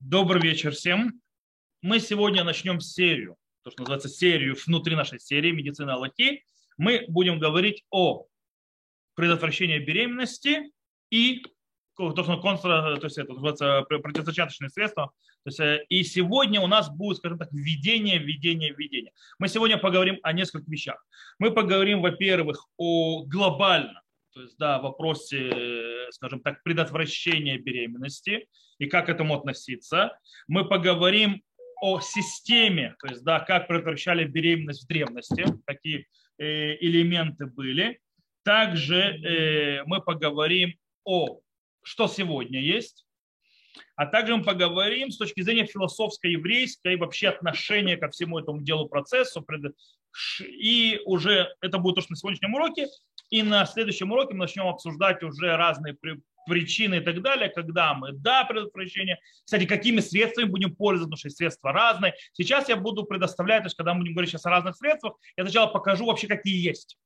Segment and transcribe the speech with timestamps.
[0.00, 1.20] Добрый вечер всем.
[1.82, 6.42] Мы сегодня начнем серию, то, что называется серию внутри нашей серии медицины Аллахи.
[6.78, 8.24] Мы будем говорить о
[9.14, 10.72] предотвращении беременности
[11.10, 11.44] и
[11.98, 15.12] то, что констра, то есть это называется противозачаточные средства.
[15.44, 19.12] То есть, э, и сегодня у нас будет, скажем так, введение, введение, введение.
[19.38, 21.04] Мы сегодня поговорим о нескольких вещах.
[21.38, 24.00] Мы поговорим, во-первых, о глобальном,
[24.40, 28.48] то есть, да, вопросе, скажем так, предотвращения беременности
[28.78, 30.18] и как к этому относиться.
[30.48, 31.42] Мы поговорим
[31.82, 36.06] о системе, то есть, да, как предотвращали беременность в древности, какие
[36.38, 38.00] э, элементы были.
[38.42, 41.40] Также э, мы поговорим о
[41.82, 43.06] что сегодня есть,
[43.96, 48.88] а также мы поговорим с точки зрения философской еврейской вообще отношения ко всему этому делу
[48.88, 49.46] процессу.
[50.40, 52.88] И уже это будет то, что на сегодняшнем уроке.
[53.30, 55.96] И на следующем уроке мы начнем обсуждать уже разные
[56.46, 59.18] причины и так далее, когда мы да, предотвращение.
[59.44, 62.14] Кстати, какими средствами будем пользоваться, потому что средства разные.
[62.32, 65.44] Сейчас я буду предоставлять, то есть когда мы будем говорить сейчас о разных средствах, я
[65.44, 66.98] сначала покажу вообще, какие есть.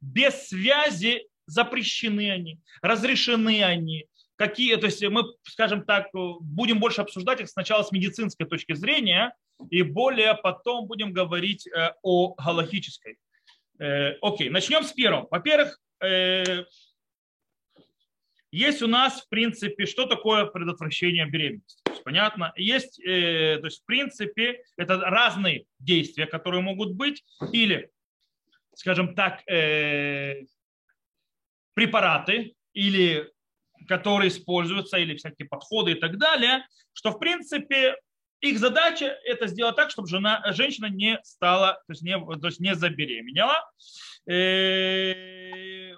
[0.00, 7.40] Без связи запрещены они, разрешены они, какие, то есть мы, скажем так, будем больше обсуждать
[7.40, 9.34] их сначала с медицинской точки зрения,
[9.70, 13.18] и более потом будем говорить э, о галахической.
[13.78, 15.26] Э, окей, начнем с первого.
[15.30, 16.64] Во-первых, э,
[18.50, 21.82] есть у нас, в принципе, что такое предотвращение беременности.
[21.88, 22.52] Есть, понятно?
[22.56, 27.90] Есть, то есть, в принципе, это разные действия, которые могут быть, или,
[28.74, 29.42] скажем так,
[31.74, 33.28] препараты, или
[33.88, 37.96] которые используются, или всякие подходы и так далее, что, в принципе,
[38.44, 42.60] их задача это сделать так, чтобы жена, женщина не стала, то есть не, то есть
[42.60, 43.70] не забеременела.
[44.28, 45.94] Э,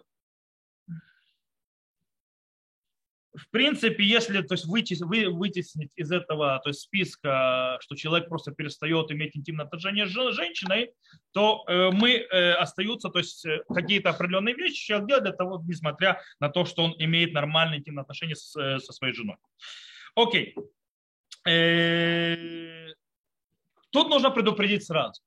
[3.34, 8.28] в принципе, если то есть, вытес, вы, вытеснить из этого то есть, списка, что человек
[8.28, 10.92] просто перестает иметь интимное отношение с женщиной,
[11.33, 16.23] то э, мы э, остаются, то есть какие-то определенные вещи человек делает для того, несмотря
[16.39, 19.36] на то, что он имеет нормальные интимные отношения с, со своей женой.
[20.14, 20.55] Окей.
[20.57, 20.61] Э,
[23.90, 25.23] тут нужно предупредить сразу.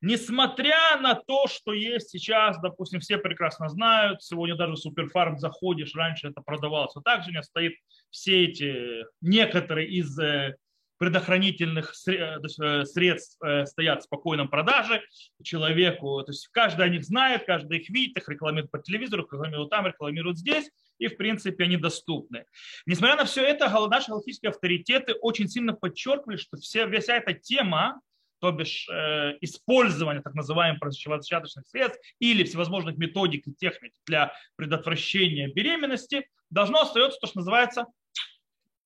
[0.00, 5.94] Несмотря на то, что есть сейчас, допустим, все прекрасно знают, сегодня даже в суперфарм заходишь,
[5.96, 7.74] раньше это продавалось вот так же, не стоит
[8.10, 10.54] все эти, некоторые из э,
[10.98, 15.02] предохранительных э, э, средств стоят в спокойном продаже
[15.42, 16.22] человеку.
[16.22, 19.84] То есть каждый о них знает, каждый их видит, их рекламирует по телевизору, рекламируют там,
[19.84, 22.44] рекламируют здесь, и в принципе они доступны.
[22.86, 28.00] Несмотря на все это, наши галактические авторитеты очень сильно подчеркивали, что вся, вся эта тема
[28.40, 35.48] то бишь э, использование так называемых противозачаточных средств или всевозможных методик и техник для предотвращения
[35.48, 37.86] беременности, должно остаться то, что называется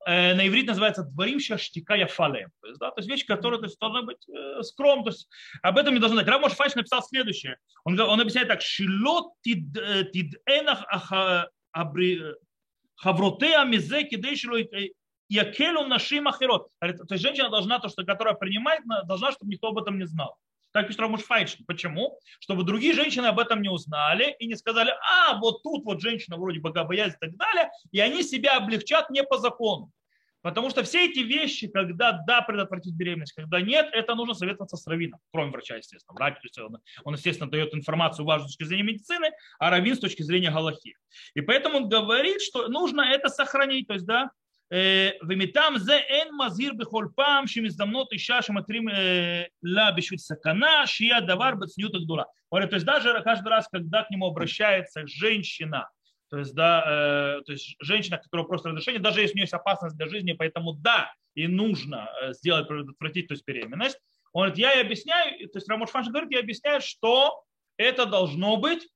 [0.07, 2.51] э, на иврите называется дворимща штика яфалем.
[2.61, 5.05] То есть, да, то есть вещь, которая то есть, должна быть э, скром.
[5.05, 5.29] То есть,
[5.63, 6.29] об этом не должно знать.
[6.29, 7.59] Рамош Файш написал следующее.
[7.85, 8.63] Он, он объясняет так.
[8.63, 10.85] Шилот тидэнах
[12.97, 14.59] хавротеа мизе кидейшило
[15.29, 16.69] якелю нашим ахирот.
[16.81, 20.37] То есть женщина должна, то, что, которая принимает, должна, чтобы никто об этом не знал.
[20.73, 21.65] Так пишет Рамуш Файшин.
[21.67, 22.19] Почему?
[22.41, 26.37] Чтобы другие женщины об этом не узнали и не сказали, а, вот тут вот женщина
[26.37, 29.91] вроде богобоязнь и так далее, и они себя облегчат не по закону.
[30.42, 34.88] Потому что все эти вещи, когда да, предотвратить беременность, когда нет, это нужно советоваться с
[34.88, 36.16] раввином, кроме врача, естественно.
[36.16, 39.96] Врач, то есть он, он, естественно, дает информацию важную с точки зрения медицины, а раввин
[39.96, 40.96] с точки зрения галахи.
[41.34, 44.30] И поэтому он говорит, что нужно это сохранить, то есть, да,
[44.70, 48.88] ומטעם זה אין מזהיר בכל פעם שמזדמנות אישה שמתרים
[49.64, 52.24] לה בשביל סכנה, שהיא הדבר בצניעות הגדולה.
[52.52, 55.86] Говорит, то есть даже каждый раз, когда к нему обращается женщина,
[56.33, 59.53] то есть, да, э, то есть женщина, которая просто разрешение, даже если у нее есть
[59.53, 64.01] опасность для жизни, поэтому да, и нужно сделать, предотвратить то есть беременность.
[64.33, 67.45] Он говорит, я и объясняю, то есть Рамош Фаншин говорит, я объясняю, что
[67.77, 68.89] это должно быть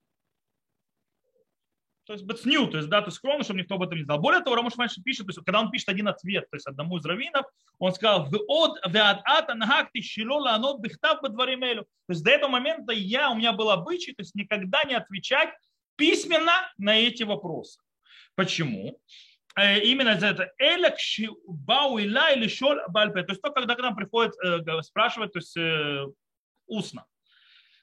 [2.07, 4.21] то есть бацню, то есть, да, то есть скромно, чтобы никто об этом не знал.
[4.21, 6.99] Более того, Рамош Маншин пишет, то есть, когда он пишет один ответ, то есть одному
[6.99, 7.45] из раввинов,
[7.79, 11.83] он сказал, «Веод веадат анахакти шило ланот бихтав бадваримелю».
[11.83, 15.51] То есть до этого момента я, у меня был обычай, то есть никогда не отвечать
[15.97, 17.81] письменно на эти вопросы.
[18.35, 19.01] Почему?
[19.59, 20.97] Э, именно за это элек
[21.47, 23.23] бау или шол бальпе.
[23.23, 26.05] То есть то, когда к нам приходит э, спрашивать, то есть э,
[26.67, 27.07] устно.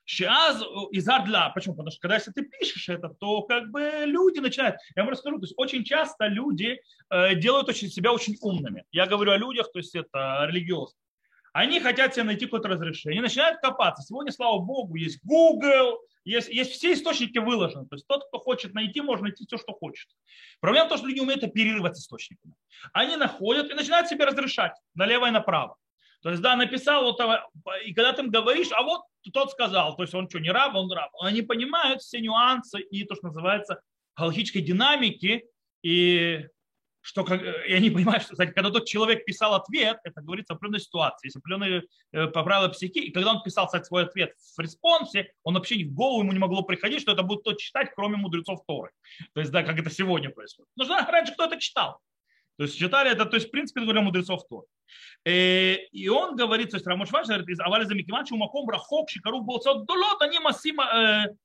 [0.06, 0.62] Шиаз
[0.92, 1.50] из Ардла.
[1.56, 1.75] Почему?
[1.75, 4.75] Потому что когда если ты пишешь это, то как бы люди начинают.
[4.95, 8.83] Я вам расскажу, то есть очень часто люди делают очень, себя очень умными.
[8.92, 11.00] Я говорю о людях, то есть это религиозно.
[11.53, 14.03] Они хотят себе найти какое-то разрешение, начинают копаться.
[14.03, 17.85] Сегодня, слава богу, есть Google, есть, есть все источники выложены.
[17.88, 20.07] То есть тот, кто хочет найти, может найти все, что хочет.
[20.59, 22.55] Проблема в том, что люди умеют оперировать источниками.
[22.91, 25.77] Они находят и начинают себе разрешать налево и направо.
[26.23, 27.19] То есть, да, написал, вот,
[27.85, 29.01] и когда ты им говоришь, а вот
[29.33, 31.11] тот сказал, то есть он что, не раб, он раб.
[31.21, 33.81] Они понимают все нюансы и то, что называется
[34.15, 35.45] галактической динамики,
[35.83, 36.47] и
[37.03, 40.55] что как, и они понимают, что, кстати, когда тот человек писал ответ, это говорится о
[40.55, 41.83] определенной ситуации, есть определенные
[42.13, 45.83] э, по правилам психи, и когда он писал, кстати, свой ответ в респонсе, он вообще
[45.83, 48.91] в голову ему не могло приходить, что это будет тот читать, кроме мудрецов Торы.
[49.33, 50.69] То есть, да, как это сегодня происходит.
[50.77, 52.00] Но что раньше кто это читал.
[52.57, 54.67] То есть читали это, то есть, в принципе, говоря, мудрецов Торы.
[55.25, 59.09] Э, и он говорит, то есть Рамош Ваш говорит, из Авали за Микиман, Маком Брахок,
[59.09, 61.35] Шикару Болцот, Долот, они массим, э,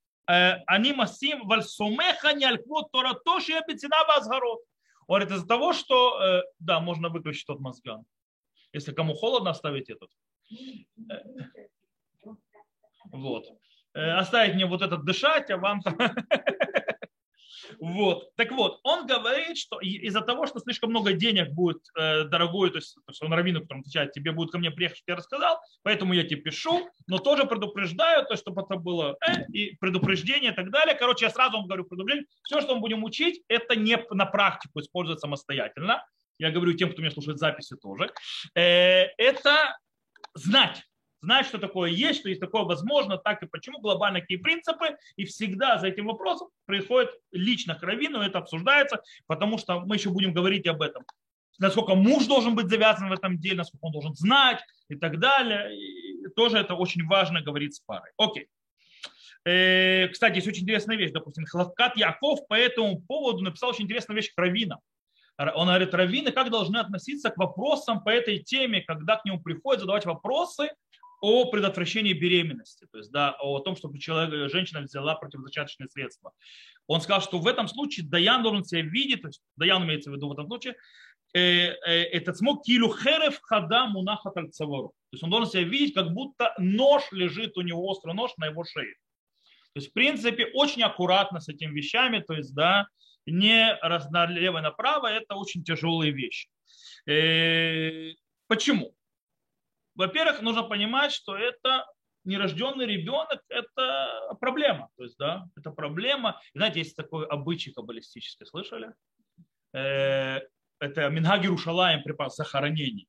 [0.67, 4.61] они массим, Вальсумеха, Няльквот, Тора, Тоши, Эпицина, Вазгарот.
[5.09, 8.05] Говорит, из-за того, что, э, да, можно выключить тот мозган.
[8.75, 10.11] Если кому холодно, оставить этот.
[13.11, 13.47] Вот.
[13.95, 15.81] Э, оставить мне вот этот дышать, а вам
[17.81, 18.35] Вот.
[18.37, 22.77] Так вот, он говорит, что из-за того, что слишком много денег будет э, дорогой, то
[22.77, 26.25] есть что он раввину, которому отвечает, тебе будет ко мне приехать, я рассказал, поэтому я
[26.25, 30.95] тебе пишу, но тоже предупреждаю, то, чтобы это было э, и предупреждение и так далее.
[30.95, 32.29] Короче, я сразу вам говорю предупреждение.
[32.43, 36.05] Все, что мы будем учить, это не на практику использовать самостоятельно.
[36.39, 38.11] Я говорю тем, кто меня слушает записи тоже.
[38.55, 39.79] Э, это
[40.35, 40.88] знать
[41.21, 45.25] знать, что такое есть, что есть такое возможно, так и почему, глобально какие принципы, и
[45.25, 50.33] всегда за этим вопросом происходит лично к раввину, это обсуждается, потому что мы еще будем
[50.33, 51.05] говорить об этом.
[51.59, 55.77] Насколько муж должен быть завязан в этом деле, насколько он должен знать и так далее.
[55.77, 58.13] И тоже это очень важно говорить с парой.
[58.17, 58.47] Окей.
[59.45, 61.11] Э, кстати, есть очень интересная вещь.
[61.11, 64.79] Допустим, Хлопкат Яков по этому поводу написал очень интересную вещь к раввинам.
[65.37, 69.81] Он говорит, раввины как должны относиться к вопросам по этой теме, когда к нему приходят
[69.81, 70.71] задавать вопросы
[71.21, 76.33] о предотвращении беременности, то есть да, о том, чтобы человек, женщина взяла противозачаточные средства.
[76.87, 80.15] Он сказал, что в этом случае Даян должен себя видеть, то есть Даян имеется в
[80.15, 80.77] виду в этом случае,
[81.35, 86.13] э, э, этот смог килю херев хада мунаха То есть он должен себя видеть, как
[86.13, 88.95] будто нож лежит у него, острый нож на его шее.
[89.75, 92.87] То есть, в принципе, очень аккуратно с этими вещами, то есть, да,
[93.27, 93.79] не
[94.11, 96.49] налево направо, это очень тяжелые вещи.
[97.07, 98.13] Э,
[98.47, 98.95] почему?
[99.99, 101.85] Во-первых, нужно понимать, что это
[102.25, 104.91] нерожденный ребенок– это проблема.
[104.97, 106.41] То есть, да, это проблема.
[106.55, 108.95] Знаете, есть такой обычай каббалистический, слышали?
[109.75, 110.41] Э,
[110.79, 113.09] это Мингаги Рушалаем при захоронении.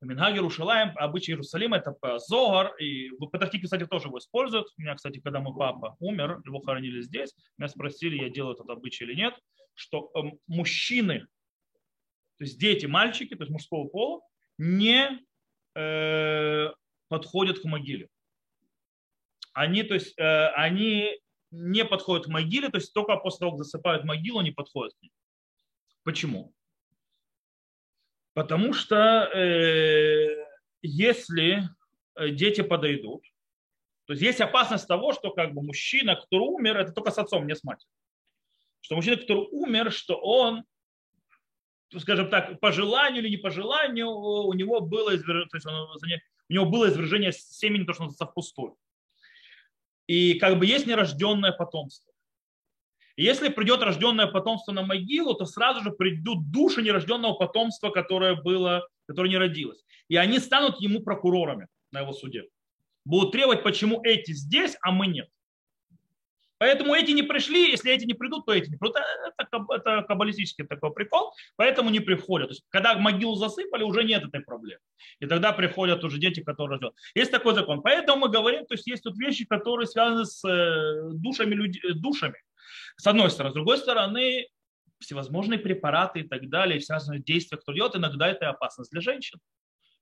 [0.00, 4.66] Мингаги Рушалаем, обычай Иерусалима, это Зогар, и в Патахтике, кстати, тоже его используют.
[4.76, 9.04] Меня, кстати, когда мой папа умер, его хоронили здесь, меня спросили, я делаю этот обычай
[9.04, 9.38] или нет,
[9.74, 11.20] что эм, мужчины,
[12.38, 14.20] то есть дети, мальчики, то есть мужского пола,
[14.58, 15.20] не
[15.74, 16.70] Э,
[17.08, 18.08] подходят к могиле.
[19.54, 21.18] Они, то есть, э, они
[21.50, 25.02] не подходят к могиле, то есть только после того, как засыпают могилу, они подходят к
[25.02, 25.12] ней.
[26.04, 26.54] Почему?
[28.34, 30.46] Потому что э,
[30.82, 31.68] если
[32.16, 33.24] дети подойдут,
[34.06, 37.46] то есть есть опасность того, что как бы мужчина, который умер, это только с отцом,
[37.46, 37.92] не с матерью.
[38.80, 40.64] Что мужчина, который умер, что он
[41.98, 45.74] скажем так, по желанию или не по желанию, у него было извержение, то есть он,
[45.74, 48.76] у него было извержение семени, то, что называется, впустую.
[50.06, 52.12] И как бы есть нерожденное потомство.
[53.16, 58.34] И если придет рожденное потомство на могилу, то сразу же придут души нерожденного потомства, которое
[58.34, 59.84] было, которое не родилось.
[60.08, 62.44] И они станут ему прокурорами на его суде.
[63.04, 65.28] Будут требовать, почему эти здесь, а мы нет.
[66.62, 68.94] Поэтому эти не пришли, если эти не придут, то эти не придут.
[69.36, 72.50] Это, это каббалистический такой прикол, поэтому не приходят.
[72.50, 74.78] То есть, когда могилу засыпали, уже нет этой проблемы.
[75.18, 76.94] И тогда приходят уже дети, которые ждут.
[77.16, 77.82] Есть такой закон.
[77.82, 81.94] Поэтому мы говорим, то есть есть тут вещи, которые связаны с э, душами, люди, э,
[81.94, 82.40] душами.
[82.96, 83.50] С одной стороны.
[83.50, 84.46] С другой стороны,
[85.00, 89.40] всевозможные препараты и так далее, связанные действия, кто делает, иногда это опасность для женщин.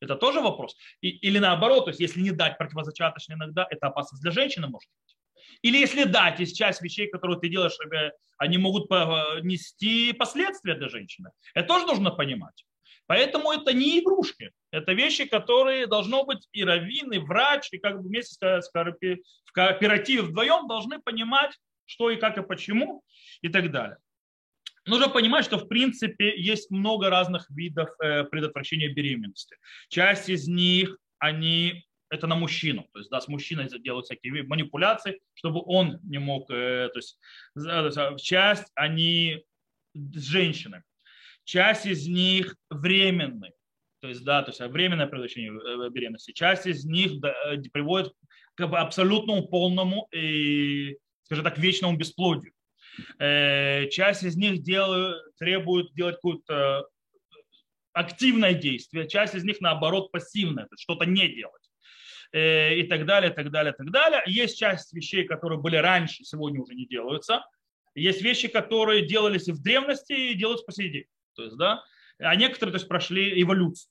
[0.01, 0.77] Это тоже вопрос.
[1.01, 4.91] И, или наоборот, то есть если не дать противозачаточные иногда, это опасность для женщины может
[4.91, 5.10] быть.
[5.63, 7.77] Или если дать есть часть вещей, которые ты делаешь,
[8.39, 8.91] они могут
[9.43, 11.31] нести последствия для женщины.
[11.55, 12.65] Это тоже нужно понимать.
[13.07, 14.53] Поэтому это не игрушки.
[14.71, 19.53] Это вещи, которые должно быть и раввин, и врач, и как бы вместе с в
[19.53, 21.51] кооперативе вдвоем должны понимать,
[21.87, 23.03] что и как и почему
[23.43, 23.99] и так далее.
[24.87, 29.57] Нужно понимать, что в принципе есть много разных видов э, предотвращения беременности.
[29.89, 32.87] Часть из них, они это на мужчину.
[32.93, 37.19] То есть, да, с мужчиной делают всякие манипуляции, чтобы он не мог, э, то есть,
[37.57, 39.45] а, часть они
[39.95, 40.83] с женщинами,
[41.45, 43.53] часть из них временные,
[44.01, 46.33] то есть, да, то есть временное прекращение э, беременности.
[46.33, 48.13] Часть из них э, приводит
[48.57, 52.53] к абсолютному полному и, скажем так, вечному бесплодию.
[53.19, 56.89] Часть из них делают, требует делать какое-то
[57.93, 61.60] активное действие, часть из них, наоборот, пассивное, что-то не делать
[62.33, 64.23] и так далее, так далее, так далее.
[64.27, 67.45] Есть часть вещей, которые были раньше, сегодня уже не делаются.
[67.95, 71.05] Есть вещи, которые делались в древности, и делаются по сей день.
[71.35, 71.83] То есть, да,
[72.19, 73.91] а некоторые то есть, прошли эволюцию.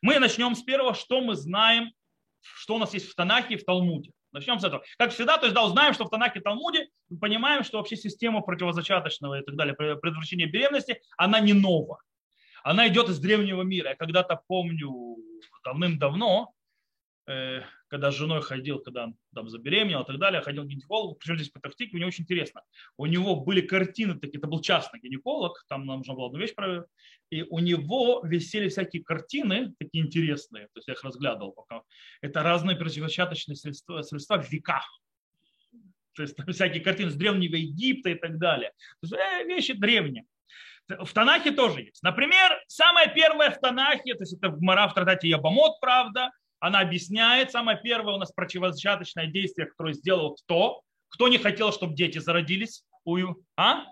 [0.00, 1.92] Мы начнем с первого, что мы знаем,
[2.40, 4.12] что у нас есть в Танахе и в Талмуде.
[4.32, 4.82] Начнем с этого.
[4.96, 7.96] Как всегда, то есть да, узнаем, что в Танахе и Талмуде мы понимаем, что вообще
[7.96, 12.00] система противозачаточного и так далее, предотвращения беременности, она не нова.
[12.62, 13.90] Она идет из древнего мира.
[13.90, 15.16] Я когда-то помню
[15.64, 16.57] давным-давно, Э,
[17.88, 21.36] когда с женой ходил, когда он там забеременел и так далее, ходил к гинекологу, причем
[21.36, 22.62] здесь по тактике, него очень интересно.
[22.96, 26.54] У него были картины такие, это был частный гинеколог, там нам нужно было одну вещь
[26.54, 26.86] проверить,
[27.30, 31.82] и у него висели всякие картины, такие интересные, то есть я их разглядывал пока.
[32.22, 34.86] Это разные противозачаточные средства, средства в веках.
[36.14, 38.72] То есть там всякие картины с древнего Египта и так далее.
[39.00, 40.24] То есть, э, вещи древние.
[40.88, 42.02] В Танахе тоже есть.
[42.02, 46.30] Например, самое первое в Танахе, то есть это в Мара в Тратате Ябамот, правда,
[46.60, 50.82] она объясняет, самое первое у нас противозачаточное действие, которое сделал кто?
[51.08, 52.84] Кто не хотел, чтобы дети зародились?
[53.56, 53.84] А?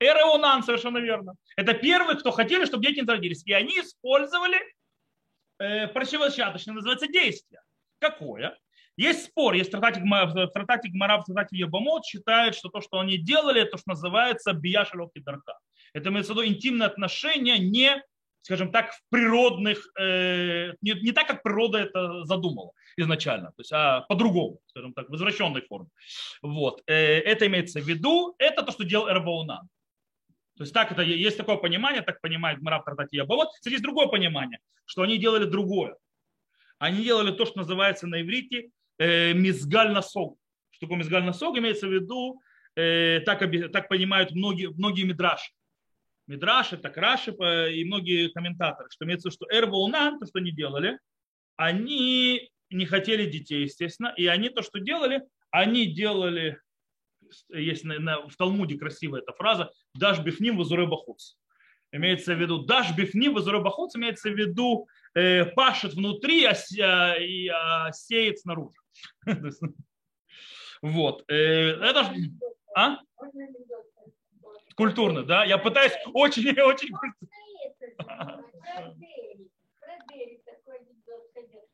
[0.00, 1.34] Эреонан, совершенно верно.
[1.56, 3.44] Это первые, кто хотели, чтобы дети не зародились.
[3.46, 4.58] И они использовали
[5.58, 7.62] э, противозачаточное, называется, действие.
[8.00, 8.58] Какое?
[8.96, 10.02] Есть спор, есть стрататик,
[10.50, 15.58] стрататик Мараб, стрататик Ебамот считают, что то, что они делали, то, что называется бияшалоки дарка.
[15.94, 18.02] Это имеется в виду интимные отношения не
[18.42, 23.72] скажем так, в природных, э, не, не так, как природа это задумала изначально, то есть,
[23.72, 25.88] а по-другому, скажем так, в возвращенной форме.
[26.42, 26.82] Вот.
[26.86, 29.68] Э, это имеется в виду, это то, что делал Эрбаунан.
[30.58, 33.48] То есть так это, есть такое понимание, так понимает Марав Тартати Ябавод.
[33.54, 35.96] Кстати, есть другое понимание, что они делали другое.
[36.78, 40.36] Они делали то, что называется на иврите э, мизгаль насог.
[40.70, 41.56] Что такое мизгаль насог?
[41.56, 42.40] Имеется в виду,
[42.76, 43.40] э, так,
[43.72, 45.52] так понимают многие, многие мидраши
[46.32, 50.50] Мидраши, так Раши и многие комментаторы, что имеется в виду, что Эрбаунан, то, что они
[50.50, 50.98] делали,
[51.56, 56.58] они не хотели детей, естественно, и они то, что делали, они делали,
[57.50, 61.36] есть на, на, в Талмуде красивая эта фраза, «даш бифним вазуры бахуц».
[61.92, 67.16] Имеется в виду «даш бифним вазуры бахуц», имеется в виду э, пашет внутри а, а,
[67.16, 68.78] и а, сеет снаружи.
[70.82, 71.22] Вот.
[71.28, 72.12] Э, это.
[72.74, 72.98] А?
[74.74, 75.44] Культурно, да?
[75.44, 76.94] Я пытаюсь очень-очень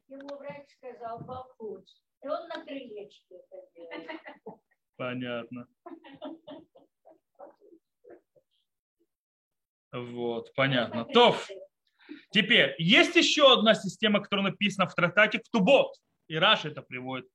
[0.09, 1.95] Ему врач сказал, похудь.
[2.23, 4.61] И он на крылечке это делал.
[4.97, 5.69] Понятно.
[9.93, 11.05] Вот, понятно.
[11.05, 11.37] То,
[12.31, 15.95] теперь, есть еще одна система, которая написана в трактате Ктубот,
[16.27, 17.29] и Раш это приводит.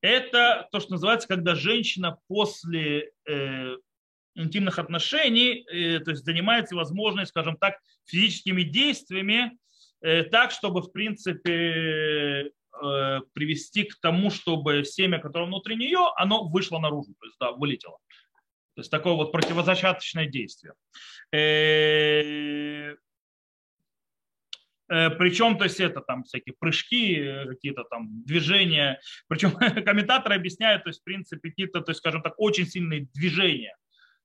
[0.00, 3.76] Это то, что называется, когда женщина после э,
[4.42, 9.58] интимных отношений, э, то есть занимается возможной, скажем так, физическими действиями,
[10.02, 12.50] э, так, чтобы, в принципе,
[12.82, 17.52] э, привести к тому, чтобы семя, которое внутри нее, оно вышло наружу, то есть, да,
[17.52, 17.98] вылетело.
[18.74, 20.74] То есть такое вот противозачаточное действие.
[24.88, 29.00] Причем, то есть это там всякие прыжки, какие-то там движения.
[29.28, 29.50] Причем
[29.84, 33.76] комментаторы объясняют, то есть в принципе какие-то, то есть скажем так, очень сильные движения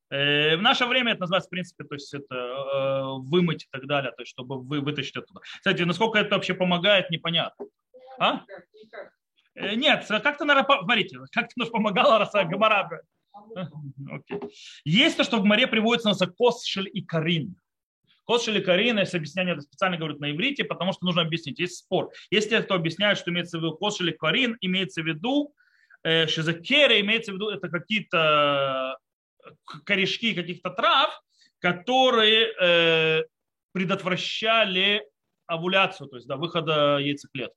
[0.08, 4.12] в наше время это называется, в принципе, то есть это э, вымыть и так далее,
[4.12, 5.40] то есть чтобы вы вытащить оттуда.
[5.40, 7.66] Кстати, насколько это вообще помогает, непонятно.
[8.18, 8.42] А?
[9.54, 13.02] Э, нет, как-то, наверное, смотрите, как-то нас помогало, раз Гамара.
[13.34, 14.48] Okay.
[14.84, 17.56] Есть то, что в море приводится на косшель и карин.
[18.26, 21.58] Косшель и карин, если объяснение это специально говорят на иврите, потому что нужно объяснить.
[21.58, 22.10] Есть спор.
[22.30, 25.52] Те, кто объясняет, что имеется в виду косшель и карин, имеется в виду,
[26.02, 28.96] что за кере имеется в виду, это какие-то
[29.84, 31.22] корешки каких-то трав,
[31.58, 33.24] которые э,
[33.72, 35.06] предотвращали
[35.46, 37.56] овуляцию, то есть да, выхода яйцеклеток.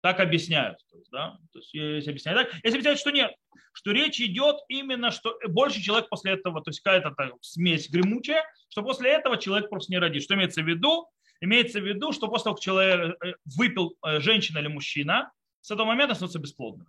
[0.00, 0.78] Так объясняют.
[0.90, 3.34] То есть, да, то есть, если объясняют так, если объясняют, что нет,
[3.72, 8.82] что речь идет именно, что больше человек после этого, то есть какая-то смесь гремучая, что
[8.82, 10.22] после этого человек просто не родит.
[10.22, 11.08] Что имеется в виду?
[11.40, 15.70] Имеется в виду, что после того, как человек э, выпил э, женщина или мужчина, с
[15.70, 16.86] этого момента становится бесплодным.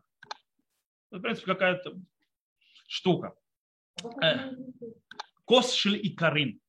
[1.12, 1.94] В принципе, какая-то
[2.88, 3.34] штука.
[4.22, 4.52] Э,
[5.46, 6.60] Косшель и Карин.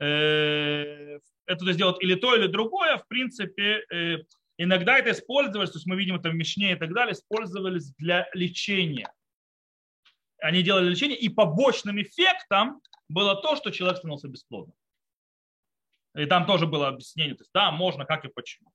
[0.00, 4.18] Э, это сделать или то, или другое, в принципе, э,
[4.58, 8.28] иногда это использовалось, то есть мы видим это в Мишне и так далее, использовались для
[8.32, 9.12] лечения.
[10.38, 14.76] Они делали лечение, и побочным эффектом было то, что человек становился бесплодным.
[16.16, 18.70] И там тоже было объяснение, то есть да, можно, как и почему.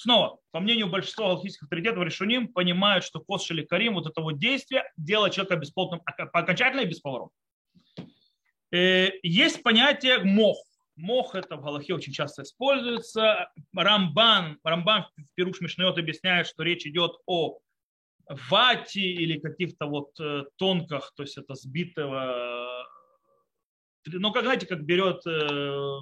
[0.00, 4.84] Снова, по мнению большинства галактических авторитетов, решуним понимают, что кос карим, вот это вот действие,
[4.96, 6.00] делает человека бесплотным
[6.32, 7.36] окончательно и бесповоротно.
[8.70, 10.56] Есть понятие мох.
[10.96, 13.50] Мох это в Галахе очень часто используется.
[13.74, 17.58] Рамбан, Рамбан в Пируш Мишнает объясняет, что речь идет о
[18.48, 22.86] вате или каких-то вот э, тонках, то есть это сбитого,
[24.06, 26.00] ну, как знаете, как берет, э,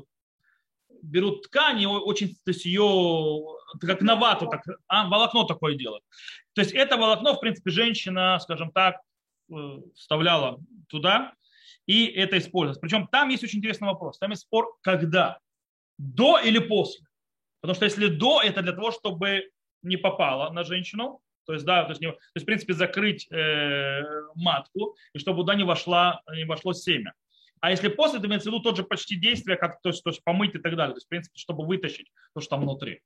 [1.03, 3.41] берут ткань, очень, то есть ее,
[3.81, 6.05] как на вату, так, а, волокно такое делают.
[6.55, 8.97] То есть это волокно, в принципе, женщина, скажем так,
[9.51, 9.55] э,
[9.95, 11.35] вставляла туда,
[11.87, 12.79] и это использовалось.
[12.79, 14.19] Причем там есть очень интересный вопрос.
[14.19, 15.39] Там есть спор, когда?
[15.99, 17.07] До или после?
[17.61, 19.51] Потому что если до, это для того, чтобы
[19.83, 23.27] не попало на женщину, то есть, да, то есть, не, то есть в принципе, закрыть
[23.33, 24.03] э,
[24.35, 27.15] матку, и чтобы туда не, вошла, не вошло семя.
[27.61, 30.11] А если после, то имеется в виду тот же почти действие, как то есть, то
[30.11, 30.95] есть помыть и так далее.
[30.95, 33.01] То есть, в принципе, чтобы вытащить то, что там внутри.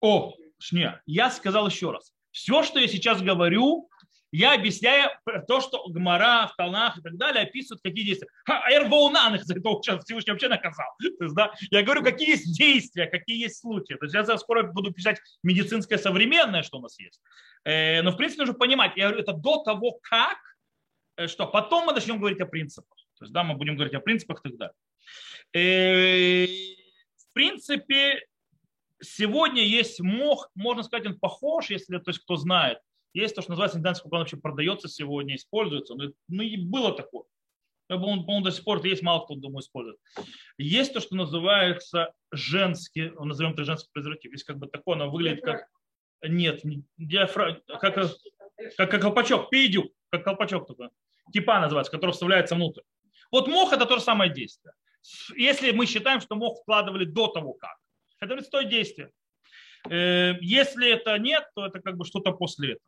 [0.00, 2.12] О, шня, я сказал еще раз.
[2.30, 3.88] Все, что я сейчас говорю,
[4.36, 5.10] я объясняю
[5.46, 8.26] то, что Гмара в Талнах и так далее описывают, какие действия.
[8.46, 10.88] А Эрбоунан их за это Всевышний вообще наказал.
[11.18, 13.94] То есть, да, я говорю, какие есть действия, какие есть случаи.
[13.94, 17.20] То есть я скоро буду писать медицинское современное, что у нас есть.
[17.64, 20.36] Э, но в принципе нужно понимать, я говорю, это до того, как,
[21.26, 22.96] что потом мы начнем говорить о принципах.
[23.18, 24.74] То есть, да, мы будем говорить о принципах и так далее.
[25.52, 26.46] Э,
[27.16, 28.26] в принципе,
[29.00, 32.78] сегодня есть мох, можно сказать, он похож, если, то есть кто знает,
[33.12, 35.94] есть то, что называется индианский купон, вообще продается сегодня, используется.
[35.94, 37.24] Ну, ну и было такое.
[37.88, 39.98] Он, по-моему, до сих пор есть, мало кто, думаю, использует.
[40.58, 44.32] Есть то, что называется женский, назовем это женский презерватив.
[44.32, 45.68] Есть как бы такое, оно выглядит как...
[46.22, 46.62] Нет,
[46.96, 47.62] диафра...
[47.68, 48.10] как, как,
[48.76, 50.88] как колпачок, пейдюк, как колпачок такой.
[51.32, 52.82] Типа называется, который вставляется внутрь.
[53.30, 54.74] Вот мох это то же самое действие.
[55.36, 57.76] Если мы считаем, что мох вкладывали до того как,
[58.20, 59.10] это то действие.
[59.90, 62.86] Э, если это нет, то это как бы что-то после этого.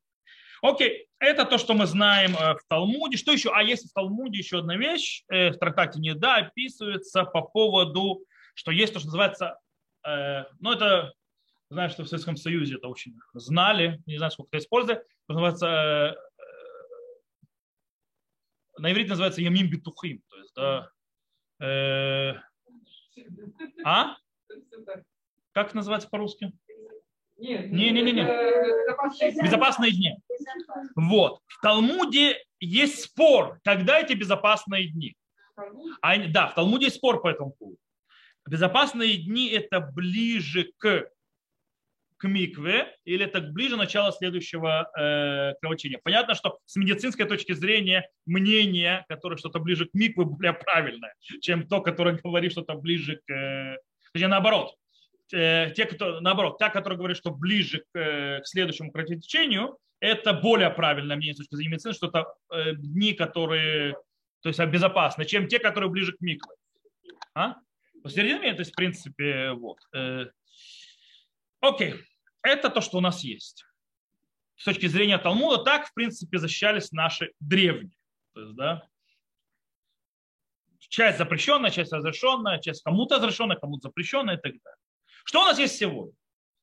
[0.63, 3.19] Окей, это то, что мы знаем э, в Талмуде.
[3.19, 3.51] Что еще?
[3.53, 8.25] А есть в Талмуде еще одна вещь, э, в трактате Неда описывается по поводу,
[8.55, 9.59] что есть то, что называется,
[10.61, 11.13] ну это,
[11.69, 16.17] знаю, что в Советском Союзе это очень знали, не знаю, сколько это используют, называется,
[18.79, 20.91] на иврите называется ямим битухим, то есть, да,
[21.61, 22.35] э,
[23.85, 24.17] а?
[25.53, 26.53] Как называется по-русски?
[27.37, 28.25] Не-не-не.
[29.43, 30.17] Безопасные дни.
[30.95, 31.41] Вот.
[31.47, 35.17] В Талмуде есть спор, когда эти безопасные дни.
[36.03, 37.79] А, да, в Талмуде есть спор по этому поводу.
[38.49, 41.09] Безопасные дни это ближе к,
[42.19, 46.01] к микве или это ближе начала следующего э, кровотечения.
[46.03, 51.67] Понятно, что с медицинской точки зрения мнение, которое что-то ближе к микве, более правильное, чем
[51.67, 53.33] то, которое говорит что-то ближе к...
[53.33, 53.77] Э,
[54.13, 54.75] точнее, наоборот,
[55.33, 60.33] Э, те, кто, наоборот, та, которая говорит, что ближе к, э, к следующему кровотечению, это
[60.33, 63.97] более правильное мнение с точки зрения медицины, что это э, дни, которые
[64.43, 66.55] то есть, безопасны, чем те, которые ближе к микро.
[67.35, 67.57] А?
[68.05, 69.79] Посередине, то есть, в принципе, вот.
[71.61, 71.95] Окей,
[72.43, 73.65] это то, что у нас есть.
[74.57, 77.97] С точки зрения Талмуда, так, в принципе, защищались наши древние.
[78.35, 78.89] То есть, да,
[80.89, 84.79] часть запрещенная, часть разрешенная, часть кому-то разрешенная, кому-то запрещенная и так далее.
[85.25, 86.15] Что у нас есть сегодня?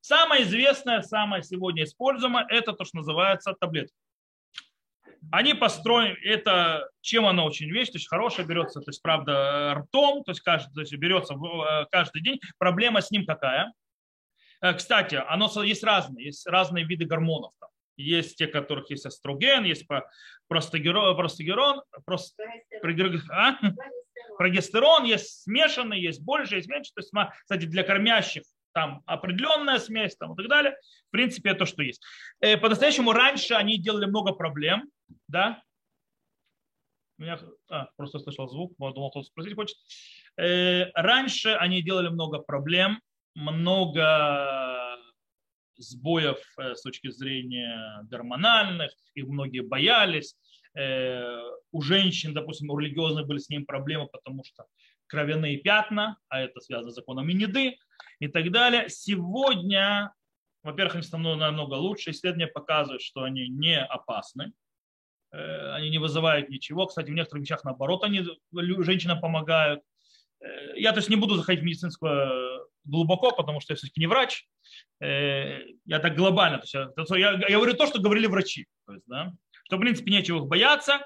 [0.02, 3.96] Самое известное, самое сегодня используемое, это то, что называется таблетки.
[5.32, 10.24] Они построены, это чем она очень вещь, то есть хорошая берется, то есть правда ртом,
[10.24, 12.42] то есть, каждый, то есть берется э, каждый день.
[12.58, 13.72] Проблема с ним какая?
[14.64, 17.52] Э, кстати, оно есть разные, есть разные виды гормонов.
[17.60, 17.70] Там.
[17.98, 19.86] Есть те, которых есть эстроген, есть
[20.48, 22.40] простагерон, простагерон, прост,
[23.30, 23.60] а?
[24.38, 26.92] прогестерон, есть смешанный, есть больше, есть меньше.
[26.96, 30.76] То есть, кстати, для кормящих там определенная смесь там, и так далее.
[31.10, 32.02] В принципе, это то, что есть.
[32.40, 34.90] Э, по-настоящему раньше они делали много проблем,
[35.28, 35.62] да.
[37.20, 37.38] Меня,
[37.70, 39.78] а, просто слышал звук, думал, кто спросить хочет.
[40.38, 43.00] Э, раньше они делали много проблем,
[43.36, 44.98] много
[45.78, 50.36] сбоев э, с точки зрения гормональных, их многие боялись.
[51.72, 54.66] У женщин, допустим, у религиозных были с ним проблемы, потому что
[55.14, 57.78] кровяные пятна, а это связано с законом Миниды
[58.20, 58.90] и так далее.
[58.90, 60.12] Сегодня,
[60.64, 62.10] во-первых, они становятся намного лучше.
[62.10, 64.54] Исследования показывают, что они не опасны,
[65.32, 66.88] э, они не вызывают ничего.
[66.88, 68.24] Кстати, в некоторых вещах наоборот, они
[68.84, 69.82] женщинам помогают.
[70.40, 72.53] Э, я то есть не буду заходить в медицинскую
[72.86, 74.48] глубоко, потому что я все-таки не врач.
[75.02, 76.60] Э, я так глобально.
[76.60, 78.68] То есть я, я, говорю то, что говорили врачи.
[78.86, 79.34] То есть, да,
[79.66, 81.06] что, в принципе, нечего их бояться.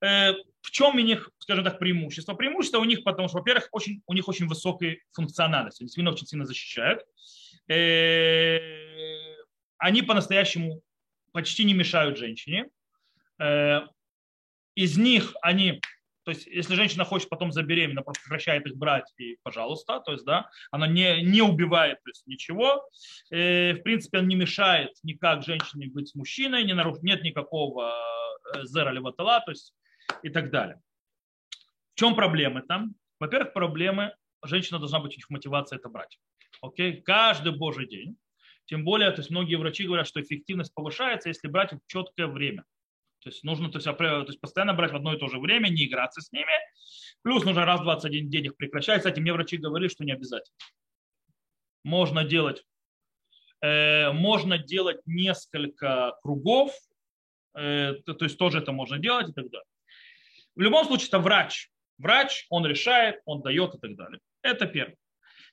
[0.00, 2.34] Э, в чем у них, скажем так, преимущество?
[2.34, 5.80] Преимущество у них, потому что, во-первых, очень, у них очень высокая функциональность.
[5.80, 7.04] Они свиньи очень сильно защищают.
[7.68, 8.58] Э,
[9.78, 10.82] они по-настоящему
[11.32, 12.66] почти не мешают женщине.
[14.74, 15.82] Из них они
[16.26, 20.24] то есть, если женщина хочет потом забеременеть, просто прекращает их брать, и пожалуйста, то есть,
[20.24, 22.84] да, она не, не убивает то есть, ничего.
[23.30, 26.98] И, в принципе, он не мешает никак женщине быть с мужчиной, не наруш...
[27.02, 27.94] нет никакого
[28.64, 29.72] зера леватала, то есть,
[30.24, 30.80] и так далее.
[31.94, 32.96] В чем проблемы там?
[33.20, 34.12] Во-первых, проблемы,
[34.44, 36.18] женщина должна быть у них мотивация это брать.
[36.60, 37.02] Окей?
[37.02, 38.16] Каждый божий день.
[38.64, 42.64] Тем более, то есть многие врачи говорят, что эффективность повышается, если брать в четкое время.
[43.26, 45.66] То есть нужно то есть, то есть постоянно брать в одно и то же время,
[45.68, 46.52] не играться с ними.
[47.22, 48.98] Плюс нужно раз в 21 день их прекращать.
[48.98, 50.56] Кстати, мне врачи говорили, что не обязательно.
[51.82, 52.62] Можно делать,
[53.62, 56.70] э, можно делать несколько кругов,
[57.56, 59.66] э, то, то есть тоже это можно делать и так далее.
[60.54, 61.68] В любом случае, это врач.
[61.98, 64.20] Врач, он решает, он дает и так далее.
[64.42, 64.96] Это первое.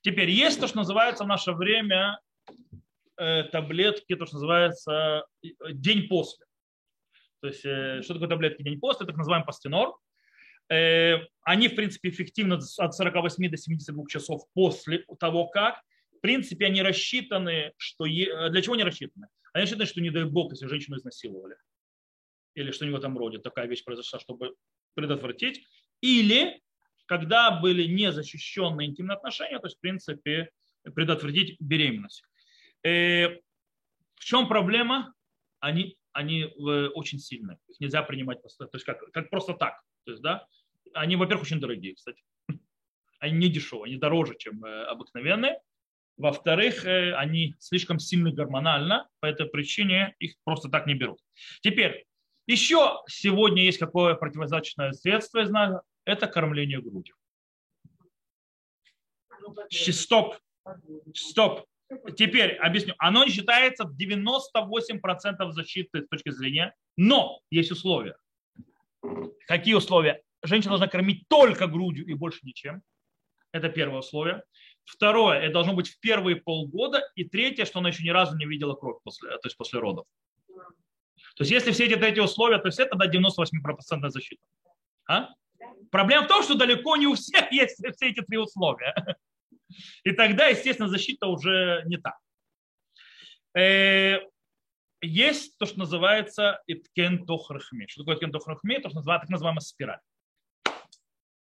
[0.02, 2.20] Теперь есть то, что называется в наше время
[3.18, 6.46] э, таблетки, то, что называется э, день после.
[7.44, 9.06] То есть, э, что такое таблетки день после?
[9.06, 9.90] Так называемый пастенор.
[10.72, 15.82] Э, они, в принципе, эффективны от 48 до 72 часов после того, как.
[16.18, 18.06] В принципе, они рассчитаны, что...
[18.06, 18.50] Е...
[18.50, 19.28] Для чего они рассчитаны?
[19.52, 21.58] Они рассчитаны, что, не дай бог, если женщину изнасиловали.
[22.56, 24.56] Или что-нибудь в этом роде, такая вещь произошла, чтобы
[24.94, 25.68] предотвратить.
[26.00, 26.62] Или
[27.08, 30.50] когда были незащищенные интимные отношения, то есть, в принципе,
[30.96, 32.24] предотвратить беременность.
[32.86, 33.36] Э,
[34.16, 35.14] в чем проблема?
[35.60, 37.58] Они они э, очень сильные.
[37.68, 39.82] Их нельзя принимать просто, то есть как, как просто так.
[40.06, 40.48] То есть, да,
[40.94, 42.24] они, во-первых, очень дорогие, кстати.
[43.20, 45.62] Они не дешевые, они дороже, чем э, обыкновенные.
[46.18, 51.20] Во-вторых, э, они слишком сильны гормонально, по этой причине их просто так не берут.
[51.62, 52.06] Теперь,
[52.48, 57.16] еще сегодня есть какое противозачное средство, я знаю, это кормление грудью.
[59.70, 60.36] Стоп,
[61.16, 61.66] стоп.
[62.18, 62.96] Теперь объясню.
[62.98, 68.16] Оно считается 98% защиты с точки зрения, но есть условия.
[69.48, 70.22] Какие условия?
[70.44, 72.82] Женщина должна кормить только грудью и больше ничем.
[73.52, 74.44] Это первое условие.
[74.86, 77.02] Второе, это должно быть в первые полгода.
[77.16, 80.06] И третье, что она еще ни разу не видела кровь после, то есть после родов.
[81.36, 84.42] То есть если все эти третьи условия, то есть это да, 98% защита.
[85.08, 85.30] А?
[85.92, 88.94] Проблема в том, что далеко не у всех есть все эти три условия.
[90.04, 92.18] И тогда, естественно, защита уже не та.
[93.58, 94.20] Э,
[95.02, 97.86] есть то, что называется иткентохрахми.
[97.88, 98.76] Что такое иткентохрахми?
[98.76, 100.00] То, что называется так называемая спираль.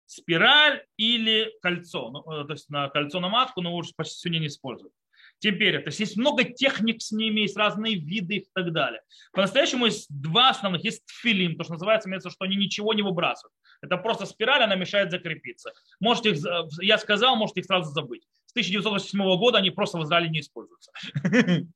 [0.06, 2.10] Спираль или кольцо.
[2.10, 4.92] Ну, э, то есть на кольцо на матку, но уже почти сегодня не используют.
[5.40, 9.02] Теперь, то есть есть много техник с ними, есть разные виды и так далее.
[9.32, 10.82] По-настоящему есть два основных.
[10.84, 13.54] Есть филин, то, что называется, имеется, что они ничего не выбрасывают.
[13.80, 15.72] Это просто спираль, она мешает закрепиться.
[16.00, 16.44] Можете их,
[16.80, 18.26] я сказал, можете их сразу забыть.
[18.46, 20.90] С 1987 года они просто в Израиле не используются.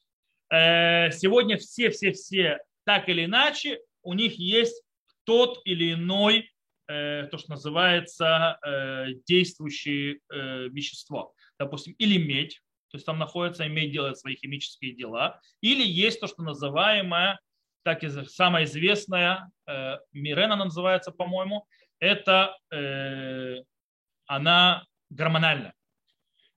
[0.54, 4.82] Э, сегодня все-все-все так или иначе, у них есть
[5.24, 6.50] тот или иной,
[6.88, 10.18] э, то, что называется, э, действующее
[10.68, 11.32] вещество.
[11.58, 12.60] Допустим, или медь,
[12.92, 17.40] то есть там находится, имеет делать свои химические дела, или есть то, что называемое,
[17.82, 19.50] так и самая известная,
[20.12, 21.66] Мирена называется, по-моему,
[21.98, 23.62] это э,
[24.26, 25.72] она гормональная.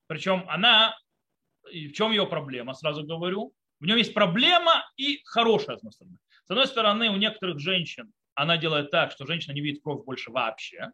[0.08, 0.96] Причем она,
[1.64, 6.18] в чем ее проблема, сразу говорю, в нем есть проблема и хорошая, с одной стороны.
[6.44, 10.30] С одной стороны, у некоторых женщин она делает так, что женщина не видит кровь больше
[10.30, 10.90] вообще.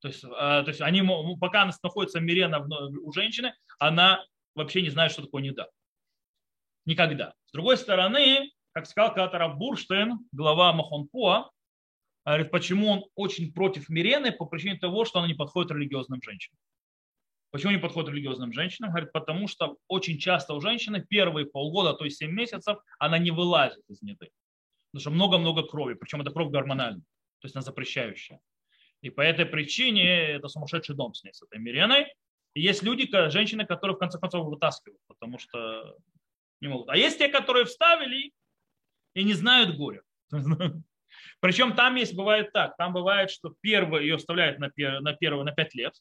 [0.00, 1.02] То есть, э, то есть они,
[1.40, 5.70] пока она находится мирена у женщины, она вообще не знает, что такое недо.
[6.86, 7.34] Никогда.
[7.46, 11.50] С другой стороны, как сказал когда-то Бурштейн, глава Махонпуа,
[12.24, 16.58] говорит, почему он очень против Мирены по причине того, что она не подходит религиозным женщинам.
[17.50, 18.90] Почему не подходит религиозным женщинам?
[18.90, 23.30] Говорит, потому что очень часто у женщины первые полгода, то есть 7 месяцев, она не
[23.30, 24.30] вылазит из неды.
[24.90, 27.04] Потому что много-много крови, причем это кровь гормональная,
[27.40, 28.40] то есть она запрещающая.
[29.02, 32.12] И по этой причине это сумасшедший дом с ней, с этой Миреной.
[32.54, 35.96] Есть люди, женщины, которые в конце концов вытаскивают, потому что
[36.60, 36.88] не могут.
[36.88, 38.32] А есть те, которые вставили
[39.14, 40.02] и не знают горя.
[41.40, 45.44] Причем там есть, бывает так, там бывает, что первый ее оставляют на, пер, на первый,
[45.44, 45.94] на пять лет.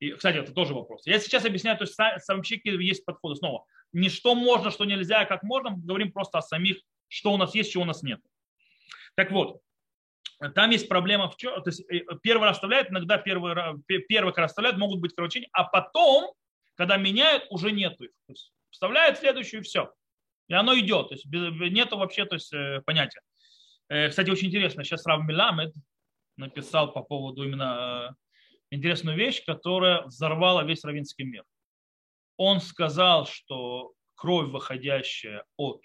[0.00, 1.06] И, кстати, это тоже вопрос.
[1.06, 3.36] Я сейчас объясняю, то есть самчики есть подходы.
[3.36, 6.78] Снова, не что можно, что нельзя, а как можно, мы говорим просто о самих,
[7.08, 8.20] что у нас есть, чего у нас нет.
[9.14, 9.60] Так вот,
[10.50, 13.54] там есть проблема в чем, то есть э, первый раз оставляют, иногда первый,
[14.08, 16.34] первый раз оставляют, могут быть кровотечения, а потом,
[16.74, 18.10] когда меняют, уже нету их.
[18.26, 19.92] То есть вставляют следующую и все.
[20.48, 21.08] И оно идет.
[21.08, 23.20] То есть нету вообще то есть, э, понятия.
[23.88, 25.72] Э, кстати, очень интересно, сейчас Рав Миламед,
[26.36, 28.16] написал по поводу именно
[28.70, 31.44] интересную вещь, которая взорвала весь равинский мир.
[32.36, 35.84] Он сказал, что кровь, выходящая от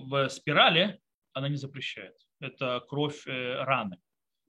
[0.00, 1.00] в спирали,
[1.32, 2.14] она не запрещает.
[2.40, 3.98] Это кровь э, раны.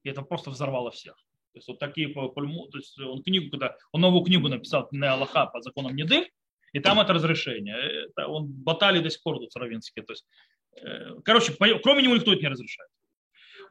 [0.03, 1.15] И это просто взорвало всех.
[1.53, 5.13] То есть вот такие пульму, то есть он книгу, когда он новую книгу написал на
[5.13, 6.29] Аллаха по законам Неды,
[6.73, 7.75] и там это разрешение.
[8.07, 10.03] Это он батали до сих пор тут равинские.
[10.03, 10.27] То есть,
[10.75, 12.89] э, короче, кроме него никто это не разрешает.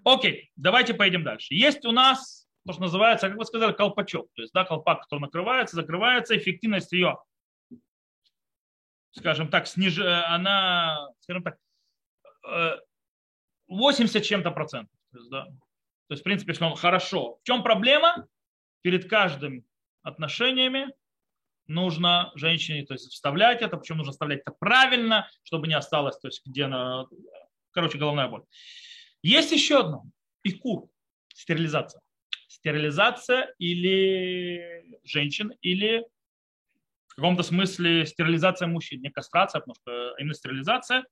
[0.04, 1.54] Окей, давайте поедем дальше.
[1.54, 4.30] Есть у нас то, что называется, как вы сказали, колпачок.
[4.34, 7.18] То есть, да, колпак, который накрывается, закрывается, эффективность ее,
[9.12, 9.98] скажем так, сниж...
[9.98, 11.58] она, скажем так,
[13.68, 14.96] 80 э, чем-то процентов.
[15.12, 15.44] То есть, да.
[15.44, 17.38] то есть, в принципе, если он хорошо.
[17.42, 18.26] В чем проблема?
[18.83, 19.64] Перед каждым
[20.02, 20.92] отношениями
[21.66, 26.28] нужно женщине то есть, вставлять это, причем нужно вставлять это правильно, чтобы не осталось, то
[26.28, 27.07] есть, где она,
[27.70, 28.42] короче, головная боль.
[29.22, 30.04] Есть еще одно.
[30.42, 30.90] Ику.
[31.35, 32.02] Стерилизация.
[32.48, 36.04] Стерилизация или женщин, или
[37.09, 39.00] в каком-то смысле стерилизация мужчин.
[39.00, 41.04] Не кастрация, потому что именно стерилизация.